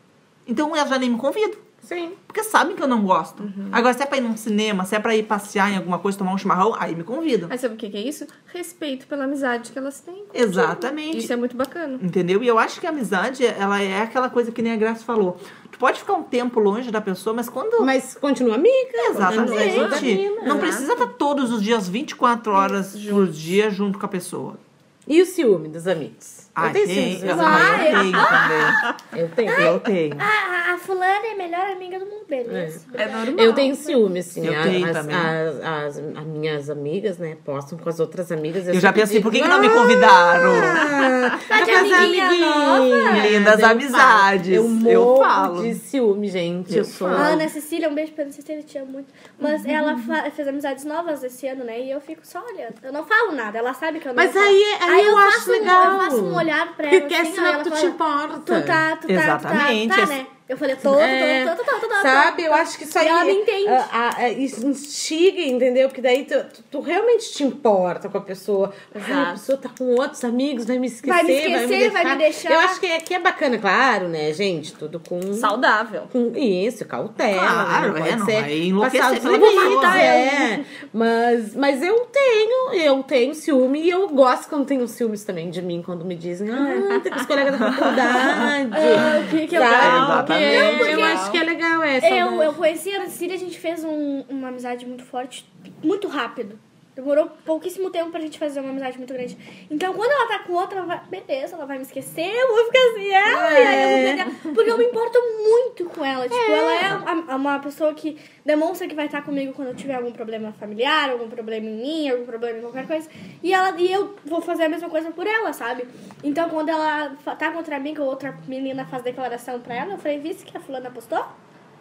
Então 0.46 0.76
elas 0.76 0.88
já 0.88 0.96
nem 0.96 1.10
me 1.10 1.18
convidam. 1.18 1.58
Sim. 1.88 2.12
Porque 2.26 2.44
sabem 2.44 2.76
que 2.76 2.82
eu 2.82 2.86
não 2.86 3.02
gosto. 3.02 3.42
Uhum. 3.42 3.70
Agora, 3.72 3.94
se 3.94 4.02
é 4.02 4.06
pra 4.06 4.18
ir 4.18 4.20
num 4.20 4.36
cinema, 4.36 4.84
se 4.84 4.94
é 4.94 4.98
pra 4.98 5.16
ir 5.16 5.22
passear 5.22 5.72
em 5.72 5.76
alguma 5.78 5.98
coisa, 5.98 6.18
tomar 6.18 6.34
um 6.34 6.38
chimarrão, 6.38 6.76
aí 6.78 6.94
me 6.94 7.02
convidam. 7.02 7.48
Mas 7.48 7.62
sabe 7.62 7.74
o 7.74 7.76
que 7.78 7.88
que 7.88 7.96
é 7.96 8.02
isso? 8.02 8.26
Respeito 8.52 9.06
pela 9.06 9.24
amizade 9.24 9.72
que 9.72 9.78
elas 9.78 9.98
têm. 10.00 10.24
Exatamente. 10.34 11.16
Isso 11.16 11.32
é 11.32 11.36
muito 11.36 11.56
bacana. 11.56 11.98
Entendeu? 12.02 12.42
E 12.42 12.46
eu 12.46 12.58
acho 12.58 12.78
que 12.78 12.86
a 12.86 12.90
amizade, 12.90 13.46
ela 13.46 13.80
é 13.80 14.02
aquela 14.02 14.28
coisa 14.28 14.52
que 14.52 14.60
nem 14.60 14.72
a 14.72 14.76
Graça 14.76 15.02
falou. 15.02 15.40
Tu 15.72 15.78
pode 15.78 16.00
ficar 16.00 16.12
um 16.12 16.22
tempo 16.22 16.60
longe 16.60 16.90
da 16.90 17.00
pessoa, 17.00 17.34
mas 17.34 17.48
quando. 17.48 17.82
Mas 17.82 18.14
continua 18.20 18.56
amiga. 18.56 18.98
Exatamente. 19.08 19.78
Exatamente. 19.78 20.30
Não 20.46 20.58
precisa 20.58 20.92
estar 20.92 21.06
todos 21.06 21.50
os 21.50 21.62
dias, 21.62 21.88
24 21.88 22.52
horas 22.52 22.94
por 23.08 23.26
dia, 23.28 23.70
junto 23.70 23.98
com 23.98 24.04
a 24.04 24.08
pessoa. 24.10 24.58
E 25.06 25.22
o 25.22 25.26
ciúme 25.26 25.70
dos 25.70 25.86
amigos? 25.86 26.47
Ah, 26.58 26.66
eu 26.66 26.72
tenho 26.72 26.86
tem, 26.86 27.24
eu, 27.28 27.36
ah, 27.40 27.78
eu 27.84 28.00
tenho 28.00 28.12
também. 28.26 29.22
Eu 29.22 29.28
tenho. 29.30 29.50
Eu 29.52 29.80
tenho. 29.80 30.16
Ah, 30.20 30.70
a, 30.70 30.74
a 30.74 30.78
fulana 30.78 31.26
é 31.26 31.32
a 31.32 31.36
melhor 31.36 31.70
amiga 31.70 31.98
do 31.98 32.04
mundo, 32.06 32.24
beleza. 32.28 32.86
É 32.94 33.06
normal. 33.06 33.34
Eu 33.44 33.52
tenho 33.54 33.74
ciúme, 33.74 34.18
assim. 34.20 34.46
Eu 34.46 34.58
a- 34.58 34.62
tenho 34.62 34.86
as, 34.86 34.92
também. 34.92 35.16
As, 35.16 35.56
as- 35.60 35.98
as 36.18 36.24
minhas 36.26 36.70
amigas, 36.70 37.18
né, 37.18 37.36
postam 37.44 37.78
com 37.78 37.88
as 37.88 38.00
outras 38.00 38.30
amigas. 38.32 38.66
Eu 38.66 38.74
já 38.74 38.88
sempre 38.88 39.00
pensei, 39.02 39.20
por 39.20 39.32
que, 39.32 39.40
que 39.42 39.48
não 39.48 39.60
me 39.60 39.70
convidaram? 39.70 40.52
Ah, 40.52 41.38
Tá 41.48 41.58
de 41.60 41.64
pra 41.70 41.74
fazer 41.80 41.94
amiguinha 41.94 42.26
amiguinha. 42.28 43.28
Lindas 43.38 43.60
Eu 43.60 43.66
amizades. 43.66 44.56
falo. 44.56 44.86
Eu 44.86 44.90
Eu 44.90 45.00
morro 45.04 45.16
falo. 45.22 45.62
de 45.62 45.74
ciúme, 45.74 46.28
gente. 46.28 46.72
Eu, 46.72 46.78
Eu 46.78 46.84
sou... 46.84 47.06
Ana 47.08 47.48
Cecília, 47.48 47.88
um 47.88 47.94
beijo 47.94 48.12
pra 48.12 48.24
Ana 48.24 48.32
Cecília, 48.32 48.62
te 48.62 48.78
amo 48.78 48.92
muito. 48.92 49.08
Mas 49.38 49.64
ela 49.66 49.96
fa- 49.98 50.30
fez 50.30 50.48
amizades 50.48 50.84
novas 50.84 51.22
esse 51.22 51.46
ano, 51.46 51.64
né? 51.64 51.80
E 51.80 51.90
eu 51.90 52.00
fico 52.00 52.20
só 52.24 52.40
olhando. 52.44 52.74
Eu 52.82 52.92
não 52.92 53.04
falo 53.04 53.32
nada, 53.32 53.58
ela 53.58 53.72
sabe 53.74 54.00
que 54.00 54.08
eu 54.08 54.14
não 54.14 54.22
Mas 54.22 54.32
falo. 54.32 54.44
aí- 54.46 54.76
aí 54.80 55.06
eu 55.06 55.16
acho 55.18 55.32
faço 55.38 55.50
um- 55.50 55.52
legal. 55.52 55.92
eu 55.92 55.98
faço 55.98 56.24
um 56.24 56.34
olhar 56.48 56.66
pra 56.74 56.88
Porque 56.88 57.14
ela. 57.14 57.22
assim, 57.22 57.34
senão 57.34 57.48
ela 57.48 57.62
tu 57.64 57.68
fala, 57.70 57.80
te 57.80 57.86
importa. 57.86 58.38
Tu 58.40 58.66
tá, 58.66 58.96
tu 58.96 59.06
tá, 59.06 59.12
Exatamente. 59.12 59.88
tu 59.94 59.96
tá, 60.00 60.06
tá, 60.06 60.06
né? 60.06 60.26
Eu 60.48 60.56
falei, 60.56 60.76
tô, 60.76 60.92
tô, 60.92 60.98
É, 60.98 61.44
tô, 61.44 61.56
tô, 61.56 61.62
tô, 61.64 61.70
tô, 61.72 61.80
tô, 61.80 61.88
tô. 61.88 62.02
Sabe? 62.02 62.42
Eu 62.44 62.54
acho 62.54 62.78
que 62.78 62.84
isso 62.84 62.98
aí. 62.98 63.04
E 63.06 63.08
ela 63.10 63.24
me 63.24 63.32
entende. 63.32 63.68
ah, 63.68 63.88
ah, 63.92 64.10
ah, 64.16 64.28
isso 64.30 64.66
instiga, 64.66 65.40
entendeu? 65.42 65.88
Porque 65.88 66.00
daí 66.00 66.24
tu, 66.24 66.42
tu- 66.44 66.62
tu 66.70 66.80
realmente 66.80 67.32
te 67.34 67.44
importa 67.44 68.08
com 68.08 68.16
a 68.16 68.20
pessoa. 68.22 68.72
Ah, 68.94 69.28
a 69.28 69.32
pessoa 69.32 69.58
tá 69.58 69.68
com 69.78 69.84
outros 69.96 70.24
amigos, 70.24 70.64
vai 70.64 70.78
me 70.78 70.86
esquecer. 70.86 71.12
Vai 71.14 71.24
me 71.24 71.32
esquecer, 71.34 71.90
vai 71.90 72.04
me 72.04 72.16
deixar. 72.16 72.50
Eu 72.52 72.60
acho 72.60 72.80
que 72.80 72.86
é, 72.86 72.98
que 72.98 73.12
é 73.12 73.18
bacana, 73.18 73.58
claro, 73.58 74.08
né, 74.08 74.32
gente? 74.32 74.72
Tudo 74.72 74.98
com. 75.00 75.20
Saudável. 75.34 76.04
com 76.10 76.32
isso, 76.34 76.84
cautela. 76.86 77.40
Claro, 77.42 77.92
né? 77.92 78.00
é, 78.00 78.02
pode 78.04 78.16
não 78.16 78.26
ser 78.26 78.40
vai 78.40 78.58
enlouquecer 78.58 79.20
pela 79.20 79.38
pessoa. 79.38 79.98
é. 80.00 80.64
Mas, 80.94 81.54
mas 81.54 81.82
eu 81.82 82.06
tenho, 82.06 82.72
eu 82.72 83.02
tenho 83.02 83.34
ciúme 83.34 83.82
e 83.82 83.90
eu 83.90 84.08
gosto 84.08 84.48
quando 84.48 84.64
tenho 84.64 84.88
ciúmes 84.88 85.24
também 85.24 85.50
de 85.50 85.60
mim, 85.60 85.82
quando 85.84 86.06
me 86.06 86.14
dizem, 86.14 86.48
ah, 86.50 87.00
tem 87.02 87.12
os 87.12 87.26
colegas 87.26 87.58
da 87.58 87.70
faculdade. 87.70 88.70
Ah, 88.72 89.26
que, 89.30 89.46
que 89.46 89.54
eu 89.56 89.60
Sabe? 89.60 90.37
Não, 90.40 90.78
porque 90.78 90.92
eu 90.92 91.04
acho 91.04 91.30
que 91.30 91.36
é 91.38 91.42
legal 91.42 91.82
essa. 91.82 92.06
Eu, 92.08 92.42
eu 92.42 92.52
conheci 92.54 92.90
a 92.94 93.04
Cecília, 93.04 93.34
a 93.34 93.38
gente 93.38 93.58
fez 93.58 93.84
um- 93.84 94.24
uma 94.28 94.48
amizade 94.48 94.86
muito 94.86 95.04
forte, 95.04 95.44
muito 95.82 96.08
rápido. 96.08 96.58
Demorou 96.98 97.30
pouquíssimo 97.44 97.90
tempo 97.90 98.10
pra 98.10 98.18
gente 98.18 98.36
fazer 98.40 98.58
uma 98.58 98.70
amizade 98.70 98.98
muito 98.98 99.14
grande. 99.14 99.38
Então, 99.70 99.94
quando 99.94 100.10
ela 100.10 100.26
tá 100.26 100.40
com 100.40 100.52
outra, 100.54 100.78
ela 100.78 100.86
vai, 100.86 101.00
beleza, 101.08 101.54
ela 101.54 101.64
vai 101.64 101.76
me 101.76 101.84
esquecer, 101.84 102.26
eu 102.28 102.48
vou 102.48 102.64
ficar 102.64 102.78
assim, 102.90 103.08
ela, 103.12 103.52
e 103.52 103.56
aí 103.66 103.82
eu 103.82 103.88
vou 103.88 104.16
perder. 104.26 104.52
Porque 104.52 104.70
eu 104.72 104.76
me 104.78 104.84
importo 104.86 105.18
muito 105.40 105.84
com 105.84 106.04
ela. 106.04 106.24
Tipo, 106.28 106.50
ela 106.50 106.74
é 106.74 106.84
a- 106.86 107.24
a- 107.28 107.36
uma 107.36 107.60
pessoa 107.60 107.94
que 107.94 108.18
demonstra 108.44 108.88
que 108.88 108.96
vai 108.96 109.06
estar 109.06 109.22
comigo 109.22 109.52
quando 109.52 109.68
eu 109.68 109.76
tiver 109.76 109.94
algum 109.94 110.10
problema 110.10 110.52
familiar, 110.58 111.08
algum 111.10 111.28
problema 111.28 111.66
em 111.68 111.76
mim, 111.76 112.10
algum 112.10 112.26
problema 112.26 112.58
em 112.58 112.62
qualquer 112.62 112.88
coisa. 112.88 113.08
E, 113.44 113.54
ela, 113.54 113.80
e 113.80 113.92
eu 113.92 114.16
vou 114.26 114.40
fazer 114.40 114.64
a 114.64 114.68
mesma 114.68 114.90
coisa 114.90 115.12
por 115.12 115.24
ela, 115.24 115.52
sabe? 115.52 115.86
Então, 116.24 116.48
quando 116.50 116.68
ela 116.70 117.16
tá 117.38 117.52
com 117.52 117.58
outra 117.58 117.76
amiga 117.76 118.02
ou 118.02 118.08
outra 118.08 118.36
menina 118.48 118.84
faz 118.86 119.04
declaração 119.04 119.60
pra 119.60 119.76
ela, 119.76 119.92
eu 119.92 119.98
falei, 119.98 120.18
vice 120.18 120.44
que 120.44 120.56
a 120.56 120.60
fulana 120.60 120.90
postou? 120.90 121.24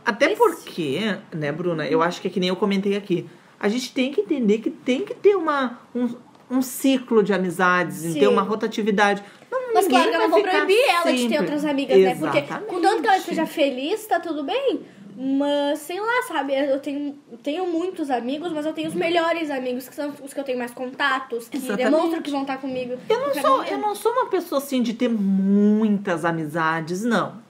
Até 0.05 0.27
Esse- 0.27 0.35
porque, 0.35 0.99
né, 1.33 1.51
Bruna, 1.51 1.87
eu 1.87 2.03
acho 2.03 2.21
que 2.21 2.27
é 2.27 2.31
que 2.31 2.39
nem 2.39 2.49
eu 2.49 2.55
comentei 2.55 2.95
aqui. 2.95 3.27
A 3.59 3.67
gente 3.67 3.91
tem 3.93 4.11
que 4.11 4.21
entender 4.21 4.59
que 4.59 4.69
tem 4.69 5.03
que 5.03 5.13
ter 5.13 5.35
uma, 5.35 5.79
um, 5.95 6.09
um 6.49 6.61
ciclo 6.61 7.23
de 7.23 7.33
amizades, 7.33 7.97
Sim. 7.97 8.19
ter 8.19 8.27
uma 8.27 8.41
rotatividade. 8.41 9.23
Não, 9.51 9.73
Mas 9.73 9.87
claro 9.87 10.09
que 10.09 10.15
eu 10.15 10.19
não 10.19 10.29
vou 10.29 10.41
proibir 10.41 10.79
ela 10.87 11.11
de 11.11 11.11
ter 11.11 11.17
sempre. 11.17 11.37
outras 11.39 11.65
amigas, 11.65 11.97
né? 11.97 12.15
Porque 12.15 12.37
Exatamente. 12.39 12.69
contanto 12.69 13.01
que 13.01 13.07
ela 13.07 13.17
esteja 13.17 13.45
feliz, 13.45 14.05
tá 14.05 14.19
tudo 14.19 14.43
bem. 14.43 14.81
Mas, 15.19 15.79
sei 15.79 15.99
lá, 15.99 16.21
sabe? 16.27 16.53
Eu 16.53 16.79
tenho, 16.79 17.17
tenho 17.41 17.65
muitos 17.65 18.11
amigos, 18.11 18.51
mas 18.51 18.67
eu 18.67 18.73
tenho 18.73 18.87
os 18.87 18.93
melhores 18.93 19.49
amigos, 19.49 19.89
que 19.89 19.95
são 19.95 20.13
os 20.23 20.31
que 20.31 20.39
eu 20.39 20.43
tenho 20.43 20.59
mais 20.59 20.71
contatos, 20.71 21.49
que 21.49 21.57
Exatamente. 21.57 21.89
demonstram 21.91 22.21
que 22.21 22.29
vão 22.29 22.41
estar 22.41 22.57
comigo. 22.57 22.93
Eu 23.09 23.19
não, 23.19 23.33
sou, 23.33 23.49
momento. 23.49 23.71
eu 23.71 23.77
não 23.79 23.95
sou 23.95 24.11
uma 24.11 24.27
pessoa 24.27 24.61
assim 24.61 24.83
de 24.83 24.93
ter 24.93 25.09
muitas 25.09 26.23
amizades, 26.23 27.03
não. 27.03 27.41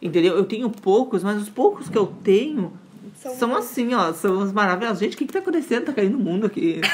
Entendeu? 0.00 0.36
Eu 0.36 0.44
tenho 0.44 0.68
poucos, 0.68 1.22
mas 1.24 1.40
os 1.40 1.48
poucos 1.48 1.88
que 1.88 1.96
eu 1.96 2.06
tenho 2.22 2.78
São- 3.30 3.34
são, 3.36 3.56
assim, 3.56 3.94
ó, 3.94 4.12
são 4.12 4.38
os 4.38 4.52
maravilhosos. 4.52 4.98
Gente, 5.00 5.14
o 5.14 5.18
que, 5.18 5.26
que 5.26 5.32
tá 5.32 5.38
acontecendo? 5.40 5.84
Tá 5.86 5.92
caindo 5.92 6.16
o 6.16 6.20
mundo 6.20 6.46
aqui. 6.46 6.80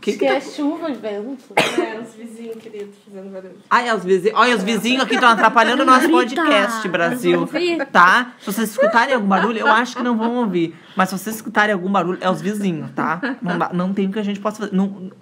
Que, 0.00 0.12
que 0.14 0.18
que 0.18 0.26
tá 0.26 0.34
é 0.34 0.40
chuva 0.40 0.90
de 0.90 0.98
vento. 0.98 1.36
É, 1.54 2.00
os 2.00 2.12
vizinhos 2.14 2.56
queridos 2.56 2.96
fazendo 3.06 3.30
barulho. 3.32 3.54
Ai, 3.70 3.94
os 3.94 4.02
vizinhos, 4.02 4.36
olha, 4.36 4.56
os 4.56 4.62
vizinhos 4.64 5.00
aqui 5.04 5.14
estão 5.14 5.28
atrapalhando 5.28 5.82
o 5.84 5.86
nosso 5.86 6.08
podcast, 6.08 6.88
Brasil. 6.88 7.48
Tá? 7.92 8.32
Se 8.40 8.46
vocês 8.46 8.70
escutarem 8.70 9.14
algum 9.14 9.28
barulho, 9.28 9.58
eu 9.58 9.66
acho 9.68 9.94
que 9.96 10.02
não 10.02 10.16
vão 10.18 10.36
ouvir. 10.38 10.74
Mas 10.96 11.08
se 11.10 11.16
vocês 11.18 11.36
escutarem 11.36 11.72
algum 11.72 11.88
barulho, 11.92 12.18
é 12.20 12.28
os 12.28 12.40
vizinhos, 12.40 12.90
tá? 12.96 13.36
Não, 13.40 13.56
dá- 13.58 13.70
não 13.72 13.92
tem 13.94 14.08
o 14.08 14.10
que 14.12 14.18
a 14.18 14.24
gente 14.24 14.40
possa 14.40 14.62
fazer. 14.64 14.74
Não- 14.74 15.12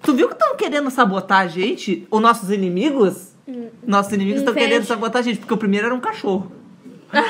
tu 0.00 0.14
viu 0.14 0.28
que 0.28 0.34
estão 0.34 0.56
querendo 0.56 0.88
sabotar 0.90 1.40
a 1.40 1.46
gente? 1.46 2.06
Os 2.10 2.20
nossos 2.22 2.50
inimigos? 2.50 3.32
Nossos 3.86 4.12
inimigos 4.14 4.40
estão 4.40 4.54
querendo 4.54 4.84
sabotar 4.86 5.20
a 5.20 5.22
gente, 5.22 5.40
porque 5.40 5.52
o 5.52 5.58
primeiro 5.58 5.86
era 5.86 5.94
um 5.94 6.00
cachorro. 6.00 6.50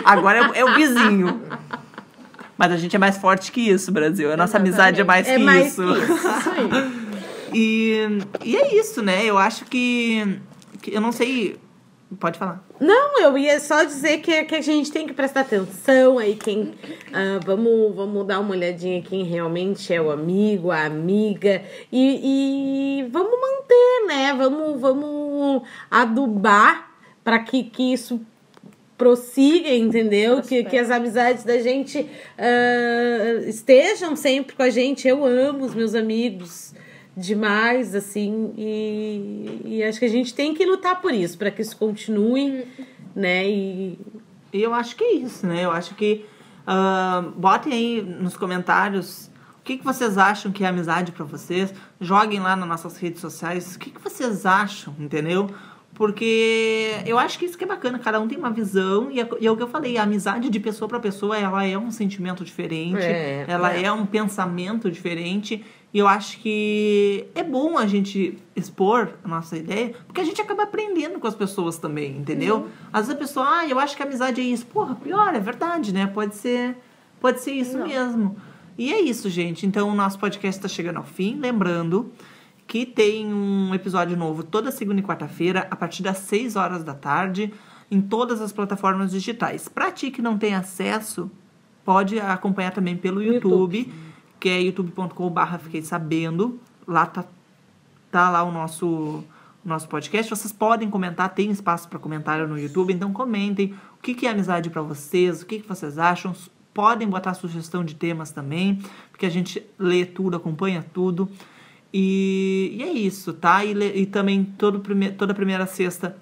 Agora 0.04 0.52
é, 0.54 0.60
é 0.60 0.64
o 0.64 0.74
vizinho. 0.74 1.40
Mas 2.62 2.70
a 2.70 2.76
gente 2.76 2.94
é 2.94 2.98
mais 2.98 3.16
forte 3.16 3.50
que 3.50 3.60
isso, 3.60 3.90
Brasil. 3.90 4.32
A 4.32 4.36
nossa 4.36 4.56
amizade 4.56 5.00
é 5.00 5.04
mais 5.04 5.26
É 5.26 5.36
que 5.36 5.42
mais 5.42 5.72
isso. 5.72 5.82
que 5.82 5.98
isso. 5.98 6.12
Isso 6.14 6.50
aí. 6.50 7.02
E, 7.52 8.08
e 8.44 8.56
é 8.56 8.76
isso, 8.76 9.02
né? 9.02 9.24
Eu 9.24 9.36
acho 9.36 9.64
que, 9.64 10.38
que. 10.80 10.94
Eu 10.94 11.00
não 11.00 11.10
sei. 11.10 11.56
Pode 12.20 12.38
falar. 12.38 12.64
Não, 12.78 13.18
eu 13.20 13.36
ia 13.36 13.58
só 13.58 13.82
dizer 13.82 14.18
que, 14.18 14.44
que 14.44 14.54
a 14.54 14.60
gente 14.60 14.92
tem 14.92 15.08
que 15.08 15.12
prestar 15.12 15.40
atenção 15.40 16.20
aí, 16.20 16.36
quem. 16.36 16.72
ah, 17.12 17.40
vamos, 17.44 17.96
vamos 17.96 18.24
dar 18.28 18.38
uma 18.38 18.52
olhadinha 18.52 19.02
quem 19.02 19.24
realmente 19.24 19.92
é 19.92 20.00
o 20.00 20.12
amigo, 20.12 20.70
a 20.70 20.84
amiga. 20.84 21.64
E, 21.90 23.00
e 23.00 23.08
vamos 23.10 23.40
manter, 23.40 24.06
né? 24.06 24.34
Vamos, 24.34 24.80
vamos 24.80 25.62
adubar 25.90 26.92
para 27.24 27.40
que, 27.40 27.64
que 27.64 27.92
isso 27.92 28.20
prossiga, 29.02 29.68
entendeu? 29.74 30.40
Que, 30.40 30.62
que 30.62 30.78
as 30.78 30.88
amizades 30.88 31.42
da 31.42 31.58
gente 31.58 32.08
ah, 32.38 33.48
estejam 33.48 34.14
sempre 34.14 34.54
com 34.54 34.62
a 34.62 34.70
gente. 34.70 35.08
Eu 35.08 35.24
amo 35.24 35.64
os 35.64 35.74
meus 35.74 35.96
amigos 35.96 36.72
demais, 37.16 37.96
assim, 37.96 38.54
e, 38.56 39.60
e 39.64 39.82
acho 39.82 39.98
que 39.98 40.04
a 40.04 40.08
gente 40.08 40.32
tem 40.32 40.54
que 40.54 40.64
lutar 40.64 41.00
por 41.02 41.12
isso, 41.12 41.36
para 41.36 41.50
que 41.50 41.60
isso 41.60 41.76
continue, 41.76 42.64
né? 43.14 43.46
E 43.46 43.98
E 44.52 44.62
eu 44.62 44.72
acho 44.72 44.94
que 44.94 45.02
é 45.02 45.14
isso, 45.14 45.46
né? 45.46 45.64
Eu 45.64 45.72
acho 45.72 45.96
que. 45.96 46.24
ah, 46.64 47.24
botem 47.36 47.72
aí 47.72 48.02
nos 48.02 48.36
comentários 48.36 49.30
o 49.58 49.64
que, 49.64 49.78
que 49.78 49.84
vocês 49.84 50.16
acham 50.16 50.50
que 50.52 50.64
é 50.64 50.68
amizade 50.68 51.10
pra 51.12 51.24
vocês. 51.24 51.74
Joguem 52.00 52.40
lá 52.40 52.54
nas 52.54 52.68
nossas 52.68 52.96
redes 52.96 53.20
sociais 53.20 53.74
o 53.74 53.78
que, 53.78 53.90
que 53.90 54.00
vocês 54.00 54.46
acham, 54.46 54.94
entendeu? 54.98 55.48
Porque 55.94 56.94
eu 57.04 57.18
acho 57.18 57.38
que 57.38 57.44
isso 57.44 57.56
que 57.56 57.64
é 57.64 57.66
bacana, 57.66 57.98
cada 57.98 58.18
um 58.18 58.26
tem 58.26 58.38
uma 58.38 58.50
visão, 58.50 59.10
e 59.10 59.20
é, 59.20 59.28
e 59.40 59.46
é 59.46 59.50
o 59.50 59.56
que 59.56 59.62
eu 59.62 59.68
falei, 59.68 59.98
a 59.98 60.04
amizade 60.04 60.48
de 60.48 60.58
pessoa 60.58 60.88
para 60.88 60.98
pessoa, 60.98 61.36
ela 61.36 61.64
é 61.64 61.76
um 61.76 61.90
sentimento 61.90 62.42
diferente, 62.44 63.02
É, 63.02 63.44
ela 63.46 63.74
é. 63.74 63.84
é 63.84 63.92
um 63.92 64.06
pensamento 64.06 64.90
diferente, 64.90 65.62
e 65.92 65.98
eu 65.98 66.08
acho 66.08 66.38
que 66.38 67.26
é 67.34 67.44
bom 67.44 67.76
a 67.76 67.86
gente 67.86 68.38
expor 68.56 69.10
a 69.22 69.28
nossa 69.28 69.58
ideia, 69.58 69.92
porque 70.06 70.22
a 70.22 70.24
gente 70.24 70.40
acaba 70.40 70.62
aprendendo 70.62 71.20
com 71.20 71.26
as 71.26 71.34
pessoas 71.34 71.76
também, 71.76 72.16
entendeu? 72.16 72.68
Às 72.90 73.08
vezes 73.08 73.14
a 73.14 73.18
pessoa, 73.18 73.58
ah, 73.58 73.68
eu 73.68 73.78
acho 73.78 73.94
que 73.94 74.02
a 74.02 74.06
amizade 74.06 74.40
é 74.40 74.44
isso. 74.44 74.64
Porra, 74.64 74.94
pior, 74.94 75.34
é 75.34 75.40
verdade, 75.40 75.92
né? 75.92 76.06
Pode 76.06 76.34
ser, 76.36 76.74
pode 77.20 77.42
ser 77.42 77.52
isso 77.52 77.76
Não. 77.76 77.86
mesmo. 77.86 78.36
E 78.78 78.90
é 78.90 79.00
isso, 79.02 79.28
gente. 79.28 79.66
Então 79.66 79.90
o 79.90 79.94
nosso 79.94 80.18
podcast 80.18 80.58
está 80.58 80.68
chegando 80.68 80.96
ao 80.96 81.04
fim. 81.04 81.36
Lembrando 81.38 82.10
que 82.66 82.86
tem 82.86 83.32
um 83.32 83.74
episódio 83.74 84.16
novo 84.16 84.42
toda 84.42 84.70
segunda 84.70 85.00
e 85.00 85.02
quarta-feira, 85.02 85.66
a 85.70 85.76
partir 85.76 86.02
das 86.02 86.18
6 86.18 86.56
horas 86.56 86.82
da 86.82 86.94
tarde, 86.94 87.52
em 87.90 88.00
todas 88.00 88.40
as 88.40 88.52
plataformas 88.52 89.10
digitais. 89.10 89.68
Pra 89.68 89.92
ti 89.92 90.10
que 90.10 90.22
não 90.22 90.38
tem 90.38 90.54
acesso, 90.54 91.30
pode 91.84 92.18
acompanhar 92.18 92.72
também 92.72 92.96
pelo 92.96 93.22
YouTube, 93.22 93.92
que 94.40 94.48
é 94.48 94.60
youtube.com.br 94.62 95.58
Fiquei 95.62 95.82
Sabendo. 95.82 96.58
Lá 96.86 97.04
tá, 97.04 97.24
tá 98.10 98.30
lá 98.30 98.42
o 98.42 98.50
nosso, 98.50 99.22
nosso 99.62 99.88
podcast. 99.88 100.30
Vocês 100.30 100.52
podem 100.52 100.88
comentar, 100.88 101.34
tem 101.34 101.50
espaço 101.50 101.88
para 101.88 101.98
comentário 101.98 102.48
no 102.48 102.58
YouTube, 102.58 102.94
então 102.94 103.12
comentem 103.12 103.74
o 103.98 104.02
que, 104.02 104.14
que 104.14 104.26
é 104.26 104.30
amizade 104.30 104.70
para 104.70 104.80
vocês, 104.80 105.42
o 105.42 105.46
que, 105.46 105.60
que 105.60 105.68
vocês 105.68 105.98
acham. 105.98 106.34
Podem 106.72 107.06
botar 107.06 107.34
sugestão 107.34 107.84
de 107.84 107.94
temas 107.94 108.30
também, 108.30 108.80
porque 109.10 109.26
a 109.26 109.30
gente 109.30 109.62
lê 109.78 110.06
tudo, 110.06 110.38
acompanha 110.38 110.82
tudo. 110.94 111.28
E, 111.92 112.76
e 112.78 112.82
é 112.82 112.90
isso, 112.90 113.32
tá? 113.32 113.64
E, 113.64 113.72
e 113.72 114.06
também 114.06 114.44
todo 114.44 114.80
prime, 114.80 115.12
toda 115.12 115.34
primeira 115.34 115.66
sexta 115.66 116.16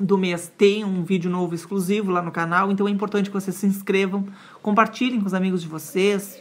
do 0.00 0.16
mês 0.16 0.50
tem 0.56 0.84
um 0.84 1.04
vídeo 1.04 1.30
novo 1.30 1.54
exclusivo 1.54 2.10
lá 2.10 2.22
no 2.22 2.32
canal, 2.32 2.70
então 2.70 2.88
é 2.88 2.90
importante 2.90 3.28
que 3.28 3.34
vocês 3.34 3.54
se 3.56 3.66
inscrevam, 3.66 4.26
compartilhem 4.62 5.20
com 5.20 5.26
os 5.26 5.34
amigos 5.34 5.60
de 5.60 5.68
vocês, 5.68 6.40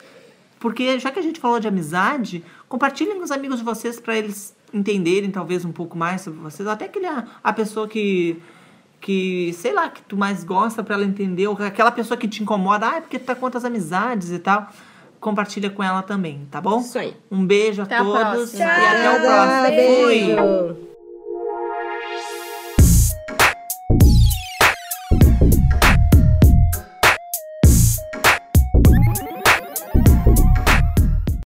porque 0.60 0.98
já 1.00 1.12
que 1.12 1.20
a 1.20 1.22
gente 1.22 1.40
falou 1.40 1.60
de 1.60 1.68
amizade, 1.68 2.44
compartilhem 2.70 3.18
com 3.18 3.24
os 3.24 3.32
amigos 3.32 3.60
de 3.60 3.66
vocês 3.66 4.00
para 4.00 4.18
eles 4.18 4.56
entenderem 4.74 5.30
talvez 5.30 5.66
um 5.66 5.72
pouco 5.72 5.98
mais 5.98 6.22
sobre 6.22 6.40
vocês, 6.40 6.68
até 6.68 6.86
aquele, 6.86 7.08
a, 7.08 7.28
a 7.44 7.52
pessoa 7.52 7.88
que 7.88 8.42
que, 9.02 9.52
sei 9.54 9.74
lá, 9.74 9.90
que 9.90 10.04
tu 10.04 10.16
mais 10.16 10.44
gosta 10.44 10.84
para 10.84 10.94
ela 10.94 11.04
entender, 11.04 11.48
ou 11.48 11.58
aquela 11.58 11.92
pessoa 11.92 12.16
que 12.16 12.28
te 12.28 12.44
incomoda, 12.44 12.88
ah, 12.88 12.98
é 12.98 13.02
porque 13.02 13.18
tu 13.18 13.26
tá 13.26 13.34
com 13.34 13.46
outras 13.46 13.66
amizades 13.66 14.32
e 14.32 14.38
tal, 14.38 14.70
compartilha 15.22 15.70
com 15.70 15.82
ela 15.82 16.02
também, 16.02 16.46
tá 16.52 16.60
bom? 16.60 16.82
Isso 16.82 16.98
aí. 17.00 17.16
Um 17.32 17.46
beijo 17.46 17.82
a 17.82 17.86
Até 17.86 17.96
a 17.96 18.04
todos 18.04 18.20
próxima. 18.20 18.64
e 18.66 18.86
até 18.86 19.18
o 19.18 19.22
próximo. 19.22 20.04
Fui! 20.04 20.26
beijo. 20.36 20.91